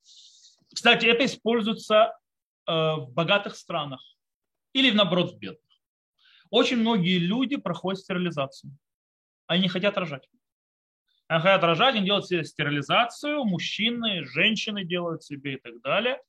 [0.74, 2.16] Кстати, это используется
[2.66, 4.00] э, в богатых странах
[4.72, 5.60] или, наоборот, в бедных.
[6.50, 8.76] Очень многие люди проходят стерилизацию.
[9.46, 10.28] Они не хотят рожать.
[11.28, 16.20] Они хотят рожать, они делают себе стерилизацию, мужчины, женщины делают себе и так далее.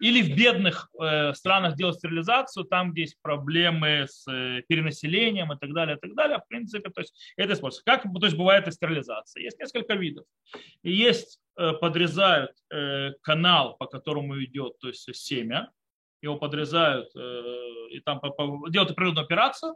[0.00, 5.58] Или в бедных э, странах делают стерилизацию, там, где есть проблемы с э, перенаселением и
[5.58, 6.38] так далее, и так далее.
[6.38, 7.84] В принципе, то есть это используется.
[7.84, 9.44] Как то есть бывает и стерилизация?
[9.44, 10.24] Есть несколько видов.
[10.82, 15.70] Есть, э, подрезают э, канал, по которому идет то есть семя,
[16.20, 19.74] его подрезают э, и там по, по, делают определенную операцию.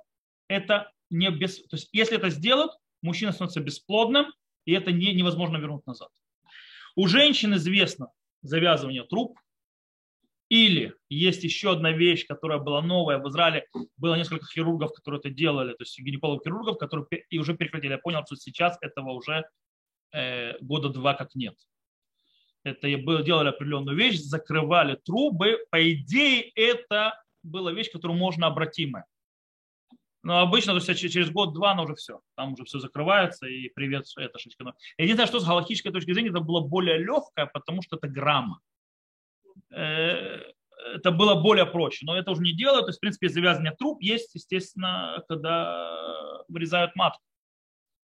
[0.49, 4.27] Это не без, то есть если это сделают, мужчина становится бесплодным,
[4.65, 6.11] и это не, невозможно вернуть назад.
[6.97, 8.11] У женщин известно
[8.43, 9.39] завязывание труб,
[10.51, 13.19] или есть еще одна вещь, которая была новая.
[13.19, 17.93] В Израиле было несколько хирургов, которые это делали, то есть гинекологов-хирургов, которые и уже прекратили.
[17.93, 19.45] Я понял, что сейчас этого уже
[20.13, 21.55] э, года два как нет.
[22.65, 25.59] Это было, делали определенную вещь, закрывали трубы.
[25.71, 29.07] По идее, это была вещь, которую можно обратимая.
[30.23, 32.21] Но обычно, то есть через год-два, оно уже все.
[32.37, 34.75] Там уже все закрывается, и привет, это шишка.
[34.99, 38.61] Единственное, что с галактической точки зрения, это было более легкое, потому что это грамма.
[39.71, 40.43] Э,
[40.95, 42.07] это было более проще.
[42.07, 42.87] Но это уже не делают.
[42.87, 47.23] То есть, в принципе, завязывание труб есть, естественно, когда вырезают матку.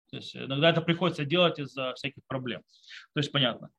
[0.10, 2.62] То есть иногда это приходится делать из-за всяких проблем.
[3.14, 3.70] То есть понятно.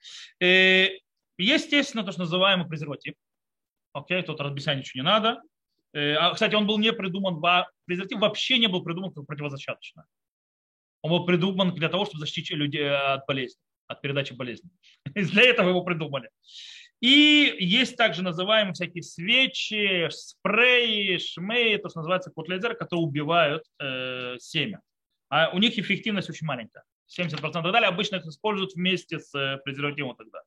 [0.41, 0.99] И, э,
[1.39, 3.15] естественно, то, что называемый презерватив.
[3.93, 5.41] Окей, тут объяснять ничего не надо.
[5.93, 7.41] Э, а, кстати, он был не придуман,
[7.85, 10.07] презерватив вообще не был придуман как противозачаточно.
[11.03, 14.71] Он был придуман для того, чтобы защитить людей от болезни, от передачи болезни.
[15.15, 16.31] Для этого его придумали.
[17.01, 24.37] И есть также называемые всякие свечи, спреи, шмеи, то, что называется котлезер, которые убивают э,
[24.39, 24.81] семя.
[25.29, 26.85] А у них эффективность очень маленькая.
[27.19, 27.89] 70% и так далее.
[27.89, 30.41] Обычно их используют вместе с э, презервативом тогда.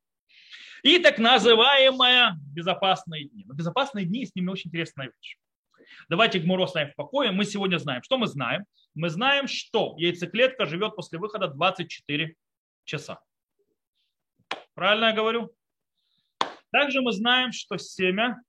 [0.84, 3.44] И так называемые безопасные дни.
[3.46, 5.38] Но безопасные дни с ними очень интересная вещь.
[6.10, 7.32] Давайте Гмуро ставим в покое.
[7.32, 8.04] Мы сегодня знаем.
[8.04, 8.66] Что мы знаем?
[8.94, 12.36] Мы знаем, что яйцеклетка живет после выхода 24
[12.84, 13.20] часа.
[14.74, 15.52] Правильно я говорю?
[16.72, 18.42] Также мы знаем, что семя...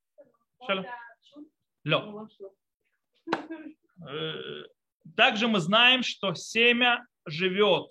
[4.06, 4.64] Э,
[5.16, 7.90] также мы знаем, что семя живет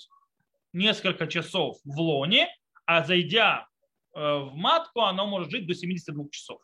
[0.74, 2.48] несколько часов в лоне,
[2.86, 3.68] а зайдя
[4.14, 6.62] э, в матку, оно может жить до 72 часов.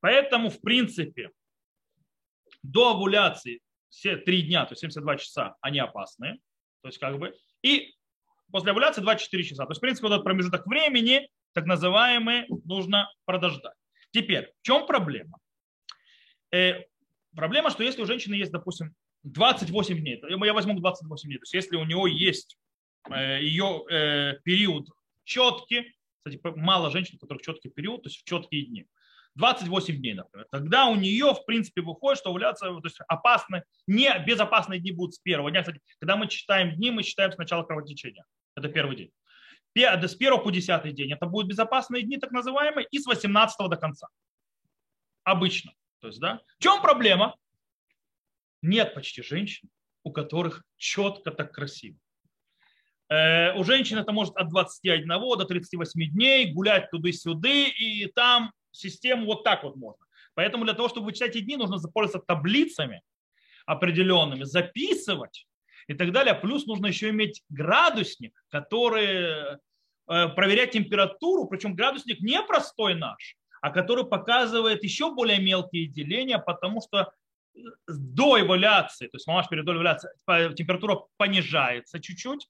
[0.00, 1.30] Поэтому, в принципе,
[2.62, 6.40] до овуляции все три дня, то есть 72 часа, они опасны.
[6.80, 7.94] То есть как бы, и
[8.50, 9.64] после овуляции 24 часа.
[9.64, 13.76] То есть, в принципе, вот этот промежуток времени так называемые, нужно подождать.
[14.10, 15.38] Теперь, в чем проблема?
[16.52, 16.84] Э,
[17.34, 21.54] проблема, что если у женщины есть, допустим, 28 дней, я возьму 28 дней, то есть
[21.54, 22.58] если у него есть
[23.10, 24.88] э, ее э, период
[25.24, 28.86] четкий, кстати, мало женщин, у которых четкий период, то есть в четкие дни,
[29.36, 34.12] 28 дней, например, тогда у нее, в принципе, выходит, что овуляция, то есть опасны, не
[34.26, 35.62] безопасные дни будут с первого дня.
[35.62, 38.24] Кстати, когда мы считаем дни, мы считаем с начала кровотечения.
[38.54, 39.10] Это первый день
[39.74, 43.76] с 1 по 10 день это будут безопасные дни, так называемые, и с 18 до
[43.76, 44.08] конца.
[45.24, 45.72] Обычно.
[46.00, 46.40] То есть, да?
[46.58, 47.36] В чем проблема?
[48.60, 49.68] Нет почти женщин,
[50.04, 51.96] у которых четко так красиво.
[53.08, 59.26] Э, у женщин это может от 21 до 38 дней гулять туда-сюда, и там систему
[59.26, 60.04] вот так вот можно.
[60.34, 63.02] Поэтому для того, чтобы вычислять эти дни, нужно запользоваться таблицами
[63.66, 65.46] определенными, записывать
[65.88, 66.34] и так далее.
[66.34, 69.58] Плюс нужно еще иметь градусник, который
[70.08, 76.38] э, проверять температуру, причем градусник не простой наш, а который показывает еще более мелкие деления,
[76.38, 77.12] потому что
[77.86, 82.48] до эволюции, то есть мамаш перед эволюцией, температура понижается чуть-чуть,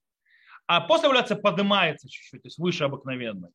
[0.66, 3.51] а после эволюции поднимается чуть-чуть, то есть выше обыкновенной.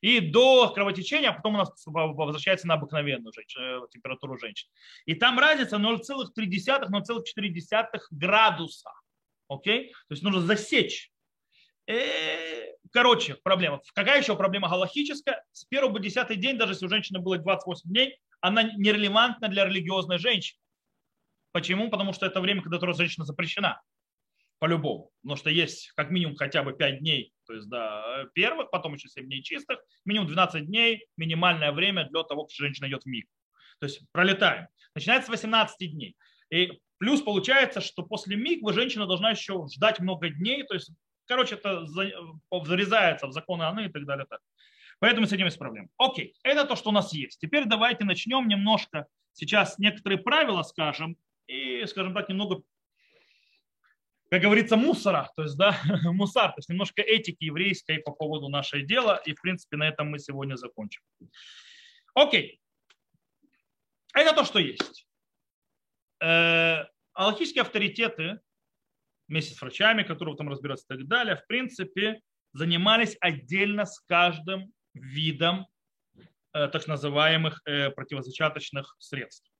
[0.00, 4.68] И до кровотечения, а потом у нас возвращается на обыкновенную женщину, э, температуру женщин.
[5.06, 8.90] И там разница 0,3-0,4 градуса.
[9.48, 9.90] Окей?
[10.08, 11.12] То есть нужно засечь.
[11.86, 13.80] Э, короче, проблема.
[13.94, 15.44] Какая еще проблема галахическая?
[15.52, 19.64] С первого по десятый день, даже если у женщины было 28 дней, она нерелевантна для
[19.66, 20.60] религиозной женщины.
[21.52, 21.88] Почему?
[21.88, 23.80] Потому что это время, когда женщина запрещена.
[24.58, 25.10] По-любому.
[25.22, 29.08] Потому что есть как минимум хотя бы 5 дней, то есть да, первых, потом еще
[29.08, 33.26] 7 дней чистых, минимум 12 дней, минимальное время для того, что женщина идет в миг.
[33.80, 34.68] То есть пролетаем.
[34.94, 36.16] Начинается с 18 дней.
[36.50, 40.62] И плюс получается, что после миг женщина должна еще ждать много дней.
[40.62, 40.90] То есть,
[41.26, 44.24] короче, это зарезается в законы Аны и так далее.
[44.26, 44.40] Так.
[45.00, 45.88] Поэтому с этим есть проблема.
[45.98, 47.38] Окей, это то, что у нас есть.
[47.40, 52.62] Теперь давайте начнем немножко сейчас некоторые правила скажем, и, скажем так, немного,
[54.30, 58.80] как говорится, мусора, то есть, да, мусар, то есть немножко этики еврейской по поводу нашего
[58.80, 61.02] дела, и, в принципе, на этом мы сегодня закончим.
[62.14, 62.62] Окей.
[64.14, 65.06] Это то, что есть.
[67.14, 68.40] Аллахические авторитеты,
[69.28, 72.20] вместе с врачами, которые там разбираются и так далее, в принципе,
[72.52, 75.66] занимались отдельно с каждым видом
[76.52, 79.50] э, так называемых э, противозачаточных средств.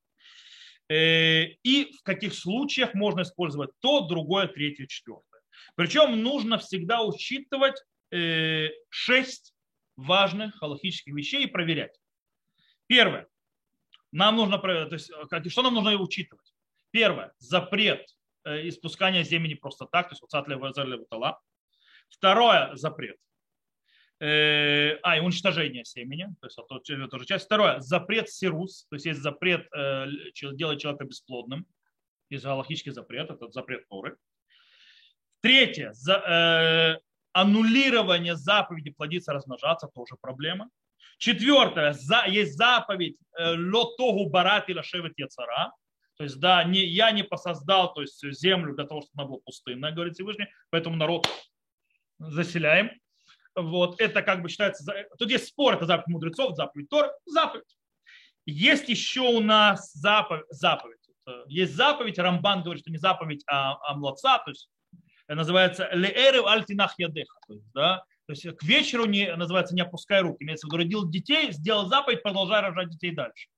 [0.88, 5.40] Э, и в каких случаях можно использовать то, другое, третье, четвертое.
[5.76, 9.54] Причем нужно всегда учитывать э, шесть
[9.96, 11.98] важных халахических вещей и проверять.
[12.86, 13.26] Первое.
[14.12, 15.10] Нам нужно, то есть,
[15.50, 16.53] что нам нужно учитывать?
[16.94, 17.32] Первое.
[17.38, 18.06] Запрет
[18.44, 20.30] э, испускания семени просто так, то есть вот
[22.08, 22.76] Второе.
[22.76, 23.16] Запрет
[24.20, 27.46] Э, а, и уничтожение семени, то есть это тоже часть.
[27.46, 30.06] Второе, запрет сирус, то есть есть запрет э,
[30.52, 31.66] делать человека бесплодным,
[32.30, 32.44] есть
[32.92, 34.16] запрет, это запрет Торы.
[35.40, 36.98] Третье, за, э,
[37.32, 40.70] аннулирование заповеди плодиться, размножаться, тоже проблема.
[41.18, 41.94] Четвертое,
[42.28, 45.72] есть заповедь э, лотогу барат или шевет яцара,
[46.16, 49.38] то есть, да, не, я не посоздал то есть, землю для того, чтобы она была
[49.44, 51.28] пустынная, говорит Всевышний, поэтому народ
[52.18, 52.90] заселяем.
[53.56, 54.84] Вот, это как бы считается,
[55.18, 57.76] тут есть спор, это заповедь мудрецов, заповедь Тор, заповедь.
[58.46, 60.98] Есть еще у нас заповедь, заповедь.
[61.46, 64.68] Есть заповедь, Рамбан говорит, что не заповедь, а, а младца, то есть
[65.28, 70.20] называется леэры альтинах ядеха, то есть, да, то есть к вечеру не, называется не опускай
[70.20, 73.48] руки, имеется в виду родил детей, сделал заповедь, продолжай рожать детей дальше.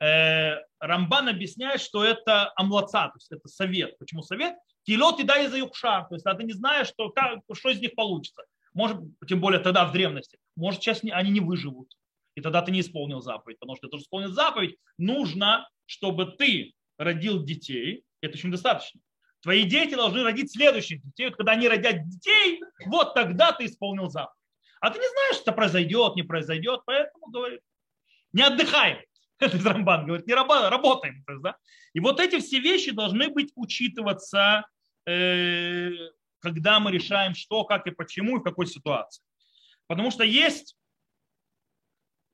[0.00, 3.98] Э, Рамбан объясняет, что это амлаца, то есть это совет.
[3.98, 4.56] Почему совет?
[4.84, 7.80] Килот и дай за юкша, то есть а ты не знаешь, что, как, что из
[7.80, 8.42] них получится.
[8.74, 11.88] Может, тем более тогда в древности, может, сейчас они не выживут.
[12.34, 13.58] И тогда ты не исполнил заповедь.
[13.58, 18.04] Потому что ты исполнил заповедь, нужно, чтобы ты родил детей.
[18.20, 19.00] Это еще недостаточно.
[19.40, 21.30] Твои дети должны родить следующих детей.
[21.30, 24.36] Когда они родят детей, вот тогда ты исполнил заповедь.
[24.80, 27.60] А ты не знаешь, что произойдет, не произойдет, поэтому говорит,
[28.32, 28.42] не
[29.40, 29.58] отдыхаем.
[29.60, 31.24] Это Рамбан говорит, не работаем, работаем.
[31.42, 31.56] Да?
[31.94, 34.66] И вот эти все вещи должны быть учитываться
[35.06, 35.90] э,
[36.40, 39.22] когда мы решаем, что, как и почему и в какой ситуации.
[39.88, 40.76] Потому что есть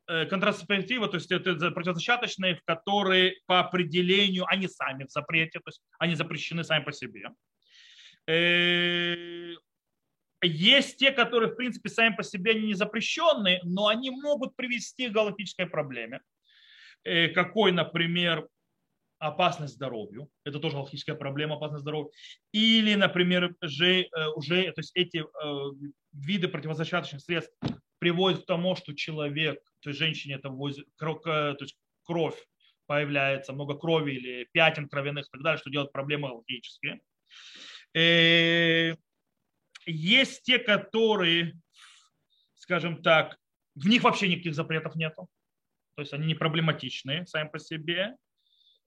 [0.07, 5.81] э, контрацептивы, то есть это противозачаточные, которые по определению они сами в запрете, то есть
[5.99, 7.31] они запрещены сами по себе.
[8.27, 9.55] Э,
[10.45, 15.12] есть те, которые, в принципе, сами по себе не запрещенные, но они могут привести к
[15.12, 16.21] галактической проблеме.
[17.05, 18.47] Э, какой, например,
[19.19, 22.11] опасность здоровью, это тоже алхимическая проблема, опасность здоровью,
[22.53, 27.55] или, например, же, э, уже то есть эти э, виды противозачаточных средств
[27.99, 32.37] приводят к тому, что человек, то есть женщине это возит, то есть кровь
[32.87, 37.01] появляется, много крови или пятен кровяных и так далее, что делает проблемы алхимические.
[37.95, 38.97] Э,
[39.87, 41.55] есть те, которые,
[42.55, 43.37] скажем так,
[43.75, 45.29] в них вообще никаких запретов нету.
[46.03, 48.17] То есть они не проблематичные сами по себе.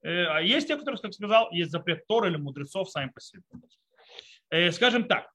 [0.04, 3.41] Э, а есть те, которые, как сказал, есть запрет Тора или мудрецов сами по себе.
[4.49, 5.32] Э, скажем так,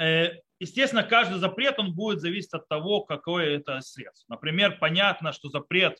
[0.00, 0.30] э,
[0.60, 4.32] естественно, каждый запрет он будет зависеть от того, какое это средство.
[4.32, 5.98] Например, понятно, что запрет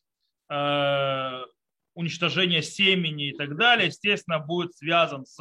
[1.95, 5.39] уничтожения семени и так далее, естественно, будет связан с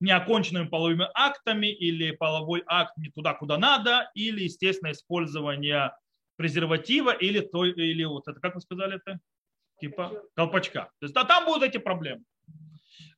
[0.00, 5.92] неоконченными половыми актами или половой акт не туда, куда надо, или, естественно, использование
[6.40, 9.20] презерватива или, той, или вот это, как вы сказали это?
[9.80, 10.90] типа колпачка.
[10.98, 12.22] То есть да, там будут эти проблемы.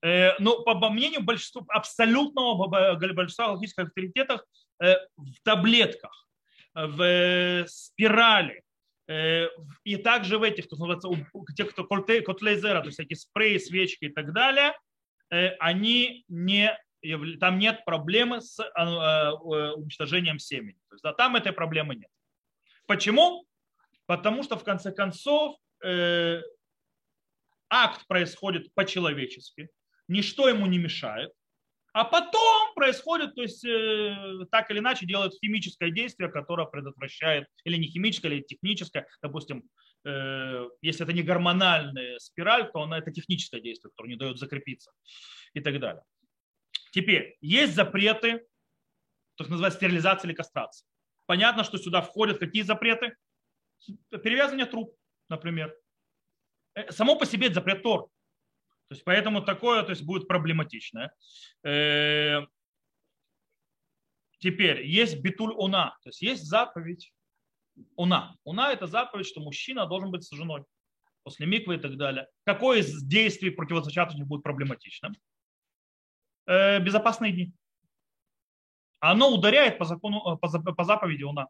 [0.01, 4.43] Э, но по мнению большинства, абсолютного большинства логических авторитетов,
[4.81, 6.29] э, в таблетках,
[6.75, 8.63] в спирали,
[9.09, 9.49] Э,
[9.85, 14.07] и также в этих, кто называется, у тех, кто котлейзера, то есть всякие спреи, свечки
[14.07, 14.73] и так далее,
[15.31, 16.79] э, они не,
[17.41, 20.79] там нет проблемы с уничтожением семени.
[20.89, 22.11] То есть, да, там этой проблемы нет.
[22.93, 23.47] Почему?
[24.05, 25.57] Потому что в конце концов
[27.71, 29.71] акт происходит по-человечески,
[30.09, 31.33] ничто ему не мешает,
[31.95, 37.79] а потом происходит, то есть э, так или иначе делает химическое действие, которое предотвращает, или
[37.79, 39.65] не химическое, или техническое, допустим,
[40.05, 44.93] э, если это не гормональная спираль, то она это техническое действие, которое не дает закрепиться
[45.55, 46.03] и так далее.
[46.91, 48.47] Теперь, есть запреты,
[49.37, 50.87] то, что называется стерилизация или кастрация.
[51.27, 53.17] Понятно, что сюда входят какие запреты?
[54.11, 54.95] Перевязывание труб,
[55.29, 55.77] например.
[56.75, 58.09] Э, само по себе это запрет Тор.
[58.89, 61.13] То есть поэтому такое то есть, будет проблематично.
[61.65, 62.41] Э,
[64.39, 67.13] теперь есть битуль уна, то есть есть заповедь
[67.97, 68.37] уна.
[68.45, 70.65] Уна это заповедь, что мужчина должен быть с женой
[71.23, 72.29] после миквы и так далее.
[72.45, 75.15] Какое из действий противозачаточных будет проблематичным?
[76.47, 77.55] Э, безопасные дни.
[79.05, 81.49] Оно ударяет по, закону, э, по заповеди уна.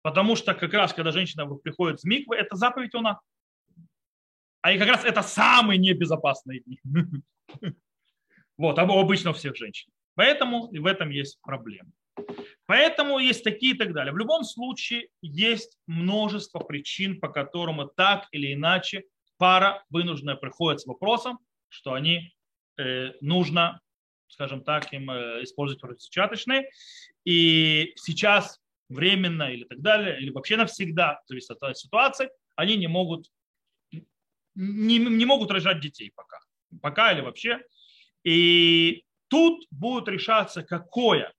[0.00, 3.20] Потому что как раз, когда женщина приходит с миквы, это заповедь уна.
[4.62, 6.80] А и как раз это самые небезопасные дни.
[8.56, 9.90] Вот, обычно у всех женщин.
[10.14, 11.90] Поэтому и в этом есть проблема.
[12.66, 14.12] Поэтому есть такие и так далее.
[14.12, 19.02] В любом случае есть множество причин, по которым так или иначе
[19.38, 22.32] пара вынуждена приходит с вопросом, что они
[22.78, 23.80] э, нужно,
[24.34, 26.68] скажем так, им э, использовать противозачаточные.
[27.24, 33.30] И сейчас временно или так далее, или вообще навсегда, зависит от ситуации, они не могут
[34.56, 36.38] не, не могут рожать детей пока.
[36.82, 37.60] Пока или вообще.
[38.24, 41.32] И тут будет решаться, какое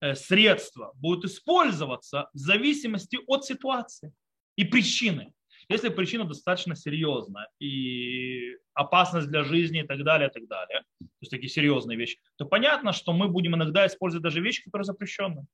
[0.00, 4.12] э, средство будет использоваться в зависимости от ситуации
[4.56, 5.32] и причины.
[5.70, 11.06] Если причина достаточно серьезная и опасность для жизни и так далее, и так далее, то
[11.20, 15.46] есть такие серьезные вещи, то понятно, что мы будем иногда использовать даже вещи, которые запрещены.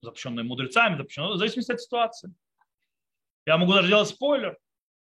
[0.00, 2.34] Запрещенные мудрецами, запрещенные, в зависимости от ситуации.
[3.46, 4.58] Я могу даже сделать спойлер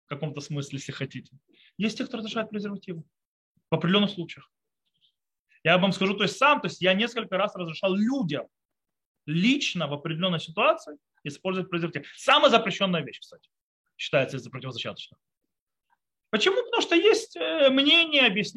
[0.06, 1.38] в каком-то смысле, если хотите.
[1.78, 3.04] Есть те, кто разрешает презервативы
[3.70, 4.52] в определенных случаях.
[5.64, 8.48] Я вам скажу, то есть сам, то есть я несколько раз разрешал людям
[9.28, 12.12] лично в определенной ситуации использовать презерватив.
[12.16, 13.48] Самая запрещенная вещь, кстати,
[14.00, 15.22] считается из-за противозачаточного.
[16.32, 16.64] Почему?
[16.64, 18.56] Потому что есть э, мнение, есть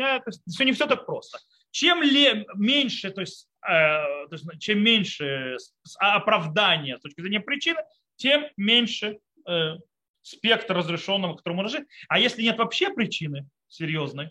[0.49, 1.39] все не все так просто.
[1.71, 5.57] Чем ли, меньше, то есть, э, то есть чем меньше
[5.99, 7.81] оправдания с точки зрения причины,
[8.17, 9.19] тем меньше
[9.49, 9.77] э,
[10.21, 11.89] спектр разрешенного, можно жить.
[12.09, 14.29] А если нет вообще причины серьезной,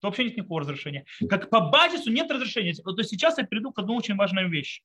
[0.00, 1.06] то вообще нет никакого разрешения.
[1.28, 2.74] Как по базису нет разрешения.
[2.74, 4.82] То сейчас я перейду к одной очень важной вещи.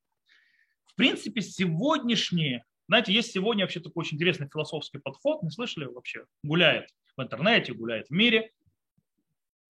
[0.85, 6.25] В принципе, сегодняшние, знаете, есть сегодня вообще такой очень интересный философский подход, не слышали вообще?
[6.43, 8.51] Гуляет в интернете, гуляет в мире.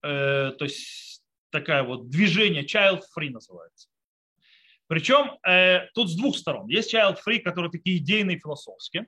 [0.02, 3.88] Э, то есть такая вот движение child free называется.
[4.86, 6.68] Причем э, тут с двух сторон.
[6.68, 9.06] Есть child free, которые такие идейные, философские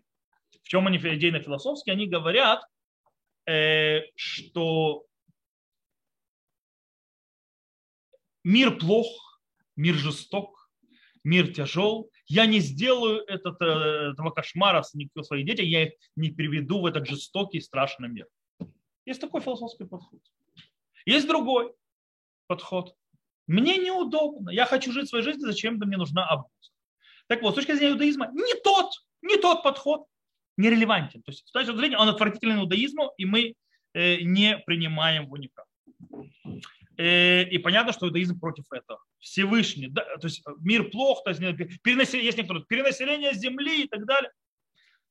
[0.69, 2.63] в чем они идейно-философские, они говорят,
[3.47, 5.07] э, что
[8.45, 9.41] мир плох,
[9.77, 10.71] мир жесток,
[11.25, 12.11] мир тяжел.
[12.29, 16.87] Я не сделаю этот, э, этого кошмара с своих детей, я их не приведу в
[16.87, 18.27] этот жестокий, страшный мир.
[19.07, 20.21] Есть такой философский подход.
[21.07, 21.73] Есть другой
[22.47, 22.95] подход.
[23.47, 26.53] Мне неудобно, я хочу жить своей жизнью, зачем-то мне нужна обуза.
[27.29, 30.07] Так вот, с точки зрения иудаизма, не тот, не тот подход
[30.59, 31.23] нерелевантен.
[31.23, 33.55] То есть с точки зрения он отвратительный иудаизму, и мы
[33.95, 35.65] э, не принимаем его никак.
[36.99, 38.99] Э, и понятно, что иудаизм против этого.
[39.21, 41.41] Всевышний, да, то есть мир плох, то есть
[41.83, 44.33] перенаселение, есть некоторые перенаселение земли и так далее.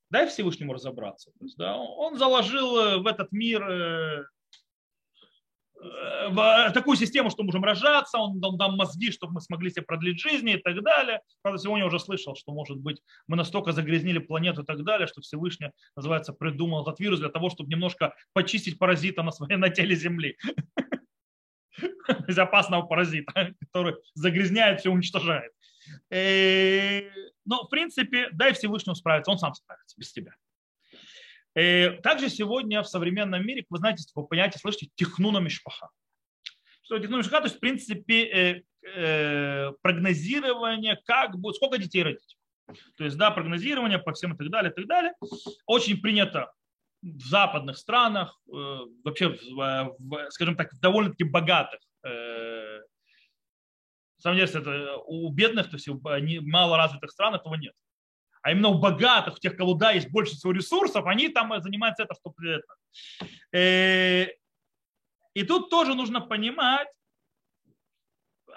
[0.09, 1.31] Дай Всевышнему разобраться.
[1.39, 4.27] То есть, да, он заложил э, в этот мир
[5.79, 10.19] в такую систему, что можем рожаться, он дал нам мозги, чтобы мы смогли себе продлить
[10.19, 11.21] жизни и так далее.
[11.43, 15.21] Правда, сегодня уже слышал, что, может быть, мы настолько загрязнили планету и так далее, что
[15.21, 19.95] Всевышний, называется, придумал этот вирус для того, чтобы немножко почистить паразита на, своей, на теле
[19.95, 20.35] Земли.
[22.27, 25.51] Из опасного паразита, который загрязняет, все уничтожает.
[26.09, 27.01] Э,
[27.45, 30.33] но, в принципе, дай Всевышнему справиться, он сам справится без тебя.
[31.55, 35.89] Э, также сегодня в современном мире, вы знаете, вы понятие слышите, технуна мишпаха.
[36.83, 42.37] Что технуна мишпаха, то есть, в принципе, э, прогнозирование, как будет, сколько детей родить.
[42.97, 45.13] То есть, да, прогнозирование по всем и так далее, и так далее.
[45.65, 46.51] Очень принято
[47.15, 49.95] в западных странах, вообще, в,
[50.29, 51.79] скажем так, в довольно-таки богатых
[54.17, 57.73] на самом деле, это у бедных, то есть в мало развитых стран этого нет.
[58.41, 62.03] а именно у богатых, у тех, кого да, есть больше всего ресурсов, они там занимаются
[62.03, 62.75] это, что это.
[63.51, 64.27] Э,
[65.33, 66.87] и тут тоже нужно понимать,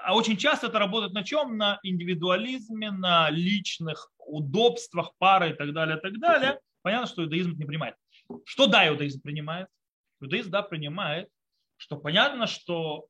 [0.02, 1.58] а очень часто это работает на чем?
[1.58, 6.60] На индивидуализме, на личных удобствах пары и так далее, и так далее.
[6.82, 7.96] Понятно, что иудаизм не принимает.
[8.44, 9.68] Что да, иудаизм принимает?
[10.20, 11.28] Иудаизм, да, принимает,
[11.76, 13.06] что понятно, что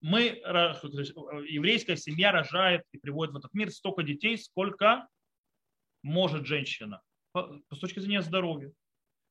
[0.00, 5.08] мы, еврейская семья рожает и приводит в этот мир столько детей, сколько
[6.02, 7.02] может женщина
[7.34, 8.72] с точки зрения здоровья.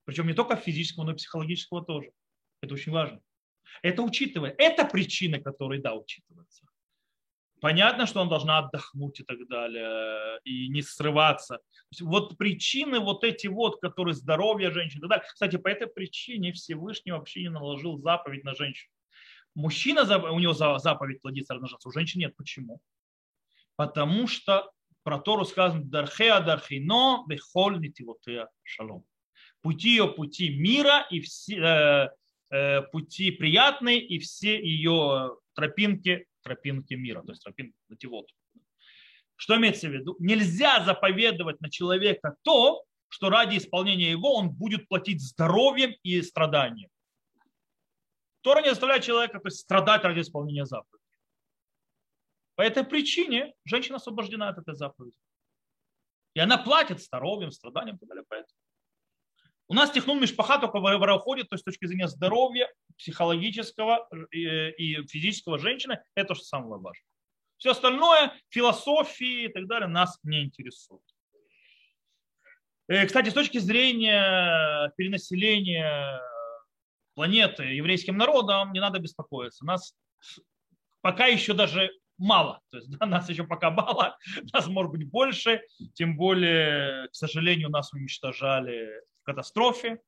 [0.05, 2.11] Причем не только физического, но и психологического тоже.
[2.61, 3.21] Это очень важно.
[3.81, 4.53] Это учитывая.
[4.57, 6.65] Это причины, которые, да, учитываются.
[7.65, 11.61] Понятно, что он должна отдохнуть и так далее, и не срываться.
[11.99, 15.25] Вот причины вот эти вот, которые здоровье женщины и так далее.
[15.27, 18.93] Кстати, по этой причине Всевышний вообще не наложил заповедь на женщину.
[19.55, 22.35] Мужчина, у него заповедь плодиться, размножаться, у женщин нет.
[22.37, 22.81] Почему?
[23.75, 29.05] Потому что про Тору сказано «Дархеа дархино бехоль нитивотеа шалом».
[29.61, 32.09] Пути ее пути мира и все, э,
[32.51, 38.29] э, пути приятные и все ее тропинки, тропинки мира, то есть тропинки нативот.
[39.35, 40.15] Что имеется в виду?
[40.19, 46.89] Нельзя заповедовать на человека то, что ради исполнения его он будет платить здоровьем и страданием.
[48.41, 51.03] Тора не заставляет человека то есть, страдать ради исполнения заповеди.
[52.55, 55.17] По этой причине женщина освобождена от этой заповеди.
[56.35, 58.23] И она платит здоровьем, страданием и так далее.
[58.29, 58.59] Поэтому.
[59.67, 64.71] У нас технун мишпаха только в уходит, то есть с точки зрения здоровья, психологического э,
[64.71, 67.03] и физического женщины, это то, что самое важное.
[67.57, 71.01] Все остальное, философии и так далее, нас не интересует.
[72.87, 76.21] Э, кстати, с точки зрения перенаселения
[77.15, 79.65] планеты еврейским народом, не надо беспокоиться.
[79.65, 79.95] Нас
[81.01, 82.61] пока еще даже мало.
[82.69, 84.17] То есть да, нас еще пока мало,
[84.53, 85.61] нас может быть больше.
[85.93, 90.01] Тем более, к сожалению, нас уничтожали катастрофе.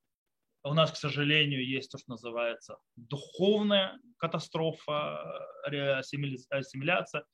[0.64, 5.22] У нас, к сожалению, есть то, что называется духовная катастрофа,
[5.64, 7.26] ассимиляция.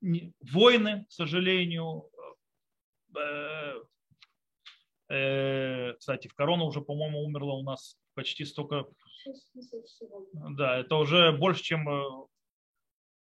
[0.00, 2.08] Войны, к сожалению.
[3.18, 3.74] Э,
[5.08, 8.86] э, кстати, в корону уже, по-моему, умерло у нас почти столько.
[10.32, 12.26] Да, это уже больше, чем э,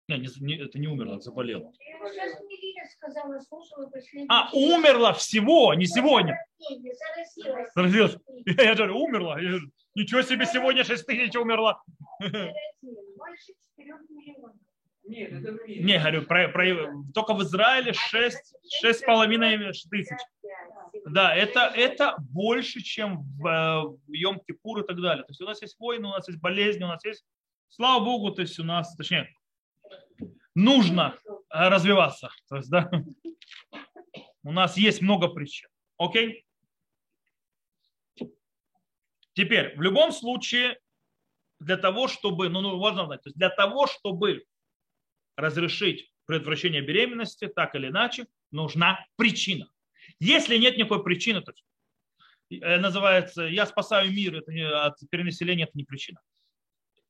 [0.10, 0.78] не, не, не, это
[2.86, 4.26] не умерла, заболела.
[4.30, 6.38] А, умерла всего, не сегодня.
[7.76, 8.18] Заразилась.
[8.46, 9.40] Я говорю, умерла.
[9.40, 11.82] Я говорю, ничего себе, сегодня 6 тысяч умерла.
[15.08, 16.66] Нет, это не, говорю, про, про,
[17.14, 20.18] только в Израиле 6, 6,5 тысяч.
[21.06, 25.24] Да, это, это больше, чем в, в Йом-Кипур и так далее.
[25.24, 27.24] То есть у нас есть войны, у нас есть болезни, у нас есть,
[27.70, 29.30] слава Богу, то есть у нас, точнее,
[30.56, 32.30] нужно э, развиваться.
[32.49, 32.89] То есть, да,
[34.43, 35.70] у нас есть много причин.
[35.97, 36.45] Окей?
[39.34, 40.80] Теперь, в любом случае,
[41.60, 44.45] для того, чтобы, ну, ну важно знать, то есть для того, чтобы
[45.36, 49.68] разрешить предотвращение беременности, так или иначе, нужна причина.
[50.20, 51.53] Если нет никакой причины, то
[52.49, 56.22] э, называется «я спасаю мир» это не, от перенаселения, это не причина,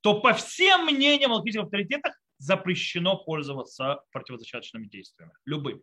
[0.02, 5.34] то по всем мнениям алхимических авторитетах запрещено пользоваться противозачаточными действиями.
[5.46, 5.82] Любым.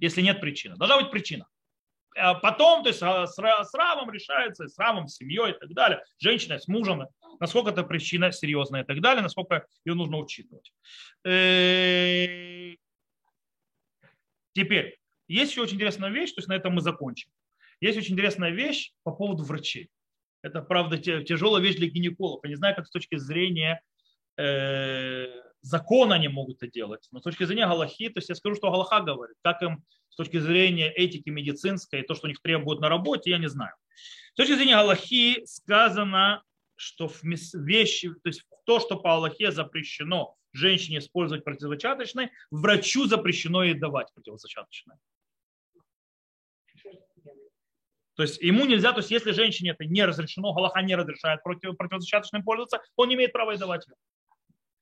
[0.00, 0.76] Если нет причины.
[0.76, 1.46] Должна быть причина.
[2.14, 5.72] А потом, то есть а, с, с равом решается, с равом, с семьей и так
[5.72, 7.06] далее, женщиной, с мужем,
[7.40, 10.72] насколько эта причина серьезная и так далее, насколько ее нужно учитывать.
[11.24, 12.74] Э,
[14.52, 14.98] теперь,
[15.28, 17.30] есть еще очень интересная вещь, то есть на этом мы закончим.
[17.80, 19.88] Есть очень интересная вещь по поводу врачей.
[20.42, 22.44] Это, правда, тяжелая вещь для гинекологов.
[22.44, 23.80] Я не знаю, как с точки зрения
[24.36, 27.08] э, закона они могут это делать.
[27.12, 30.16] Но с точки зрения Галахи, то есть я скажу, что Галаха говорит, как им с
[30.16, 33.74] точки зрения этики медицинской и то, что у них требуют на работе, я не знаю.
[34.32, 36.42] С точки зрения Галахи сказано,
[36.76, 37.10] что
[37.54, 44.12] вещи, то есть то, что по Аллахе запрещено женщине использовать противозачаточное, врачу запрещено ей давать
[44.14, 44.98] противозачаточное.
[48.14, 51.76] То есть ему нельзя, то есть если женщине это не разрешено, Галаха не разрешает против,
[51.78, 53.94] противозачаточным пользоваться, он не имеет права издавать ее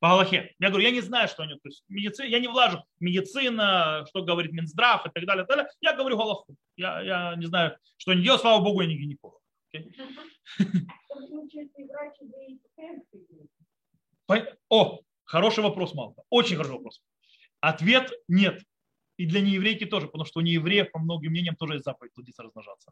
[0.01, 0.55] по Галахе.
[0.59, 4.25] Я говорю, я не знаю, что они, то есть медицина, я не влажу медицина, что
[4.25, 5.71] говорит Минздрав и так далее, и так далее.
[5.81, 6.57] Я говорю Галаху.
[6.77, 9.41] Я, я не знаю, что они делают, слава Богу, я не гинеколог.
[9.75, 9.93] Okay?
[14.69, 16.23] О, хороший вопрос, Малка.
[16.31, 17.03] Очень хороший вопрос.
[17.61, 18.63] Ответ нет.
[19.19, 22.43] И для нееврейки тоже, потому что у неевреев, по многим мнениям, тоже есть заповедь плодиться,
[22.43, 22.91] размножаться.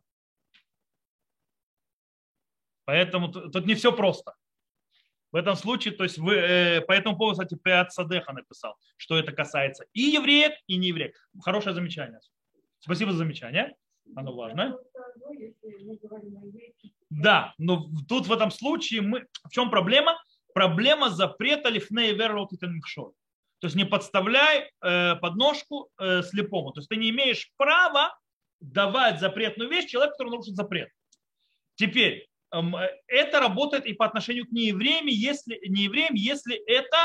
[2.84, 4.34] Поэтому тут не все просто.
[5.30, 9.18] В этом случае, то есть вы, э, по этому поводу, кстати, Пеат Садеха написал, что
[9.18, 11.16] это касается и евреек, и неевреек.
[11.42, 12.20] Хорошее замечание.
[12.80, 13.74] Спасибо за замечание.
[14.16, 14.78] Оно важно.
[17.10, 19.26] Да, но тут в этом случае мы...
[19.44, 20.18] В чем проблема?
[20.54, 23.12] Проблема запрета лифней верлот и То
[23.62, 26.72] есть не подставляй э, подножку э, слепому.
[26.72, 28.18] То есть ты не имеешь права
[28.60, 30.90] давать запретную вещь человеку, который нарушит запрет.
[31.76, 36.96] Теперь, это работает и по отношению к неевреям, если, неевреям, если это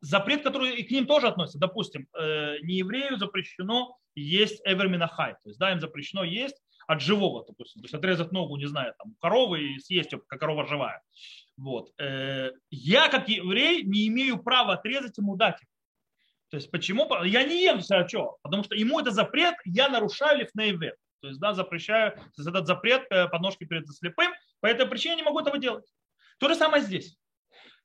[0.00, 1.58] запрет, который и к ним тоже относится.
[1.58, 7.80] Допустим, э, нееврею запрещено есть эверминахай, то есть да, им запрещено есть от живого, допустим,
[7.80, 11.02] то есть отрезать ногу, не знаю, там, коровы и съесть как корова живая.
[11.56, 11.92] Вот.
[11.98, 15.70] Э, я, как еврей, не имею права отрезать ему дать его.
[16.50, 17.08] То есть почему?
[17.24, 18.36] Я не ем все, а что?
[18.42, 20.96] Потому что ему это запрет, я нарушаю лифнейвер.
[21.22, 25.22] То есть, да, запрещаю, этот запрет э, подножки перед слепым, по этой причине я не
[25.24, 25.84] могу этого делать.
[26.38, 27.18] То же самое здесь.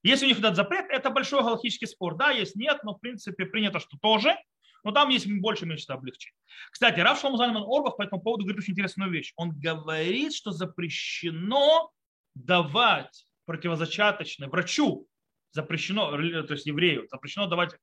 [0.03, 2.15] Если у них этот запрет, это большой галактический спор.
[2.15, 4.37] Да, есть нет, но в принципе принято, что тоже.
[4.83, 6.37] Но там есть больше меньше облегчений.
[6.71, 9.33] Кстати, Раф Шлом Зальман Орбах по этому поводу говорит очень интересную вещь.
[9.35, 11.91] Он говорит, что запрещено
[12.35, 15.07] давать противозачаточное врачу,
[15.51, 16.11] запрещено,
[16.43, 17.75] то есть еврею, запрещено давать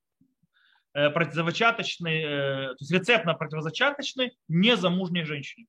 [0.94, 5.66] э, противозачаточный, э, то есть рецепт на противозачаточный незамужней женщине.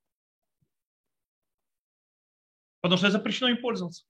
[2.85, 4.05] Потому что запрещено им пользоваться.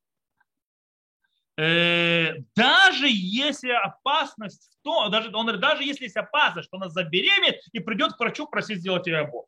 [1.58, 6.90] Э, даже если опасность в том, даже, он говорит, даже если есть опасность, что она
[6.90, 9.48] забеременеет и придет к врачу просить сделать ей аборт.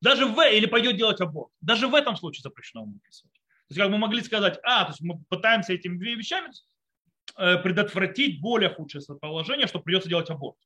[0.00, 1.52] Даже в, или пойдет делать аборт.
[1.60, 3.30] Даже в этом случае запрещено ему писать.
[3.30, 6.50] То есть как мы могли сказать, а, то есть мы пытаемся этими вещами
[7.36, 10.56] э, предотвратить более худшее положение, что придется делать аборт.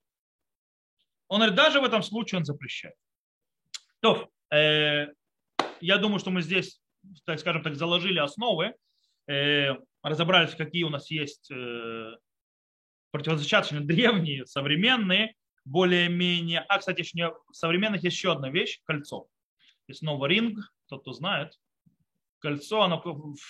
[1.27, 2.95] Он говорит, даже в этом случае он запрещает.
[3.99, 5.09] То, э,
[5.81, 6.81] я думаю, что мы здесь,
[7.25, 8.75] так скажем так, заложили основы
[9.29, 12.13] Э, разобрались, какие у нас есть э,
[13.11, 15.35] противозачаточные древние, современные,
[15.65, 16.61] более-менее.
[16.61, 19.29] А, кстати, еще не, в современных есть еще одна вещь– кольцо.
[19.89, 21.59] Есть новый ринг, тот, кто знает.
[22.39, 23.03] Кольцо, оно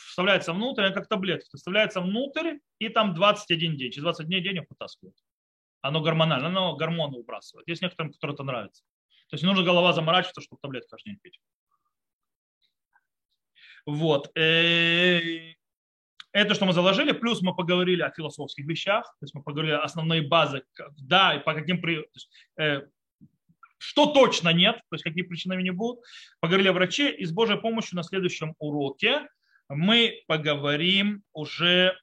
[0.09, 1.57] вставляется внутрь, оно как таблетка.
[1.57, 3.91] Вставляется внутрь, и там 21 день.
[3.91, 5.17] Через 20 дней денег вытаскивают.
[5.83, 7.69] Оно гормонально, оно гормоны выбрасывает.
[7.69, 8.83] Есть некоторым, которым это нравится.
[9.29, 11.39] То есть не нужно голова заморачиваться, чтобы таблетку каждый день пить.
[13.87, 14.37] Вот.
[14.37, 15.55] Э,
[16.33, 19.85] это, что мы заложили, плюс мы поговорили о философских вещах, то есть мы поговорили о
[19.85, 20.65] основной базе,
[20.99, 21.81] да, и по каким,
[22.59, 22.83] э,
[23.79, 26.05] что точно нет, то есть какие причинами не будут.
[26.41, 29.29] Поговорили о враче, и с Божьей помощью на следующем уроке
[29.69, 31.97] мы поговорим уже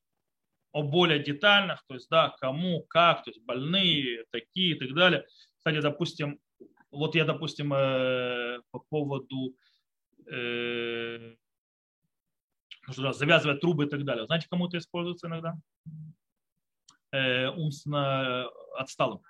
[0.72, 5.26] о более детальных, то есть, да, кому, как, то есть больные, такие и так далее.
[5.60, 6.40] Кстати, допустим,
[6.90, 9.56] вот я, допустим, э, по поводу
[12.84, 14.26] э, нужно завязывать трубы и так далее.
[14.26, 15.56] Знаете, кому это используется иногда?
[17.12, 19.22] Э, умственно отсталым.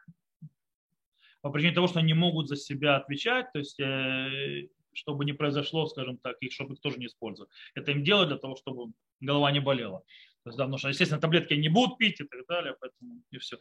[1.42, 5.86] По причине того, что они могут за себя отвечать, то есть э, чтобы не произошло,
[5.88, 7.52] скажем так, их, чтобы их тоже не использовать.
[7.76, 10.04] Это им делают для того, чтобы голова не болела.
[10.44, 13.38] То есть, да, потому что, естественно, таблетки не будут пить и так далее, поэтому и
[13.38, 13.58] все.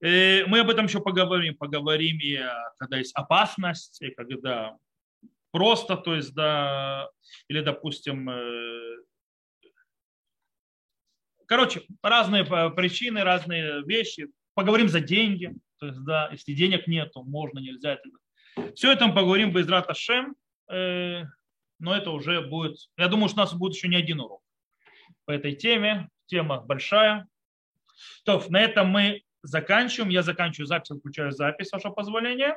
[0.00, 1.56] И э, мы об этом еще поговорим.
[1.56, 2.38] Поговорим и
[2.78, 4.76] когда есть опасность, и когда
[5.50, 7.10] просто, то есть, да,
[7.48, 8.96] или, допустим, э,
[11.52, 14.28] Короче, разные э, причины, разные вещи.
[14.54, 15.52] Поговорим за деньги.
[15.78, 17.98] То есть, да, если денег нету, можно, нельзя.
[18.74, 20.34] Все это мы поговорим без Рата Шем,
[20.70, 21.24] э,
[21.78, 24.40] но это уже будет, я думаю, что у нас будет еще не один урок
[25.26, 26.08] по этой теме.
[26.24, 27.28] Тема большая.
[28.24, 30.10] То, на этом мы заканчиваем.
[30.10, 32.56] Я заканчиваю запись, отключаю запись, ваше позволение.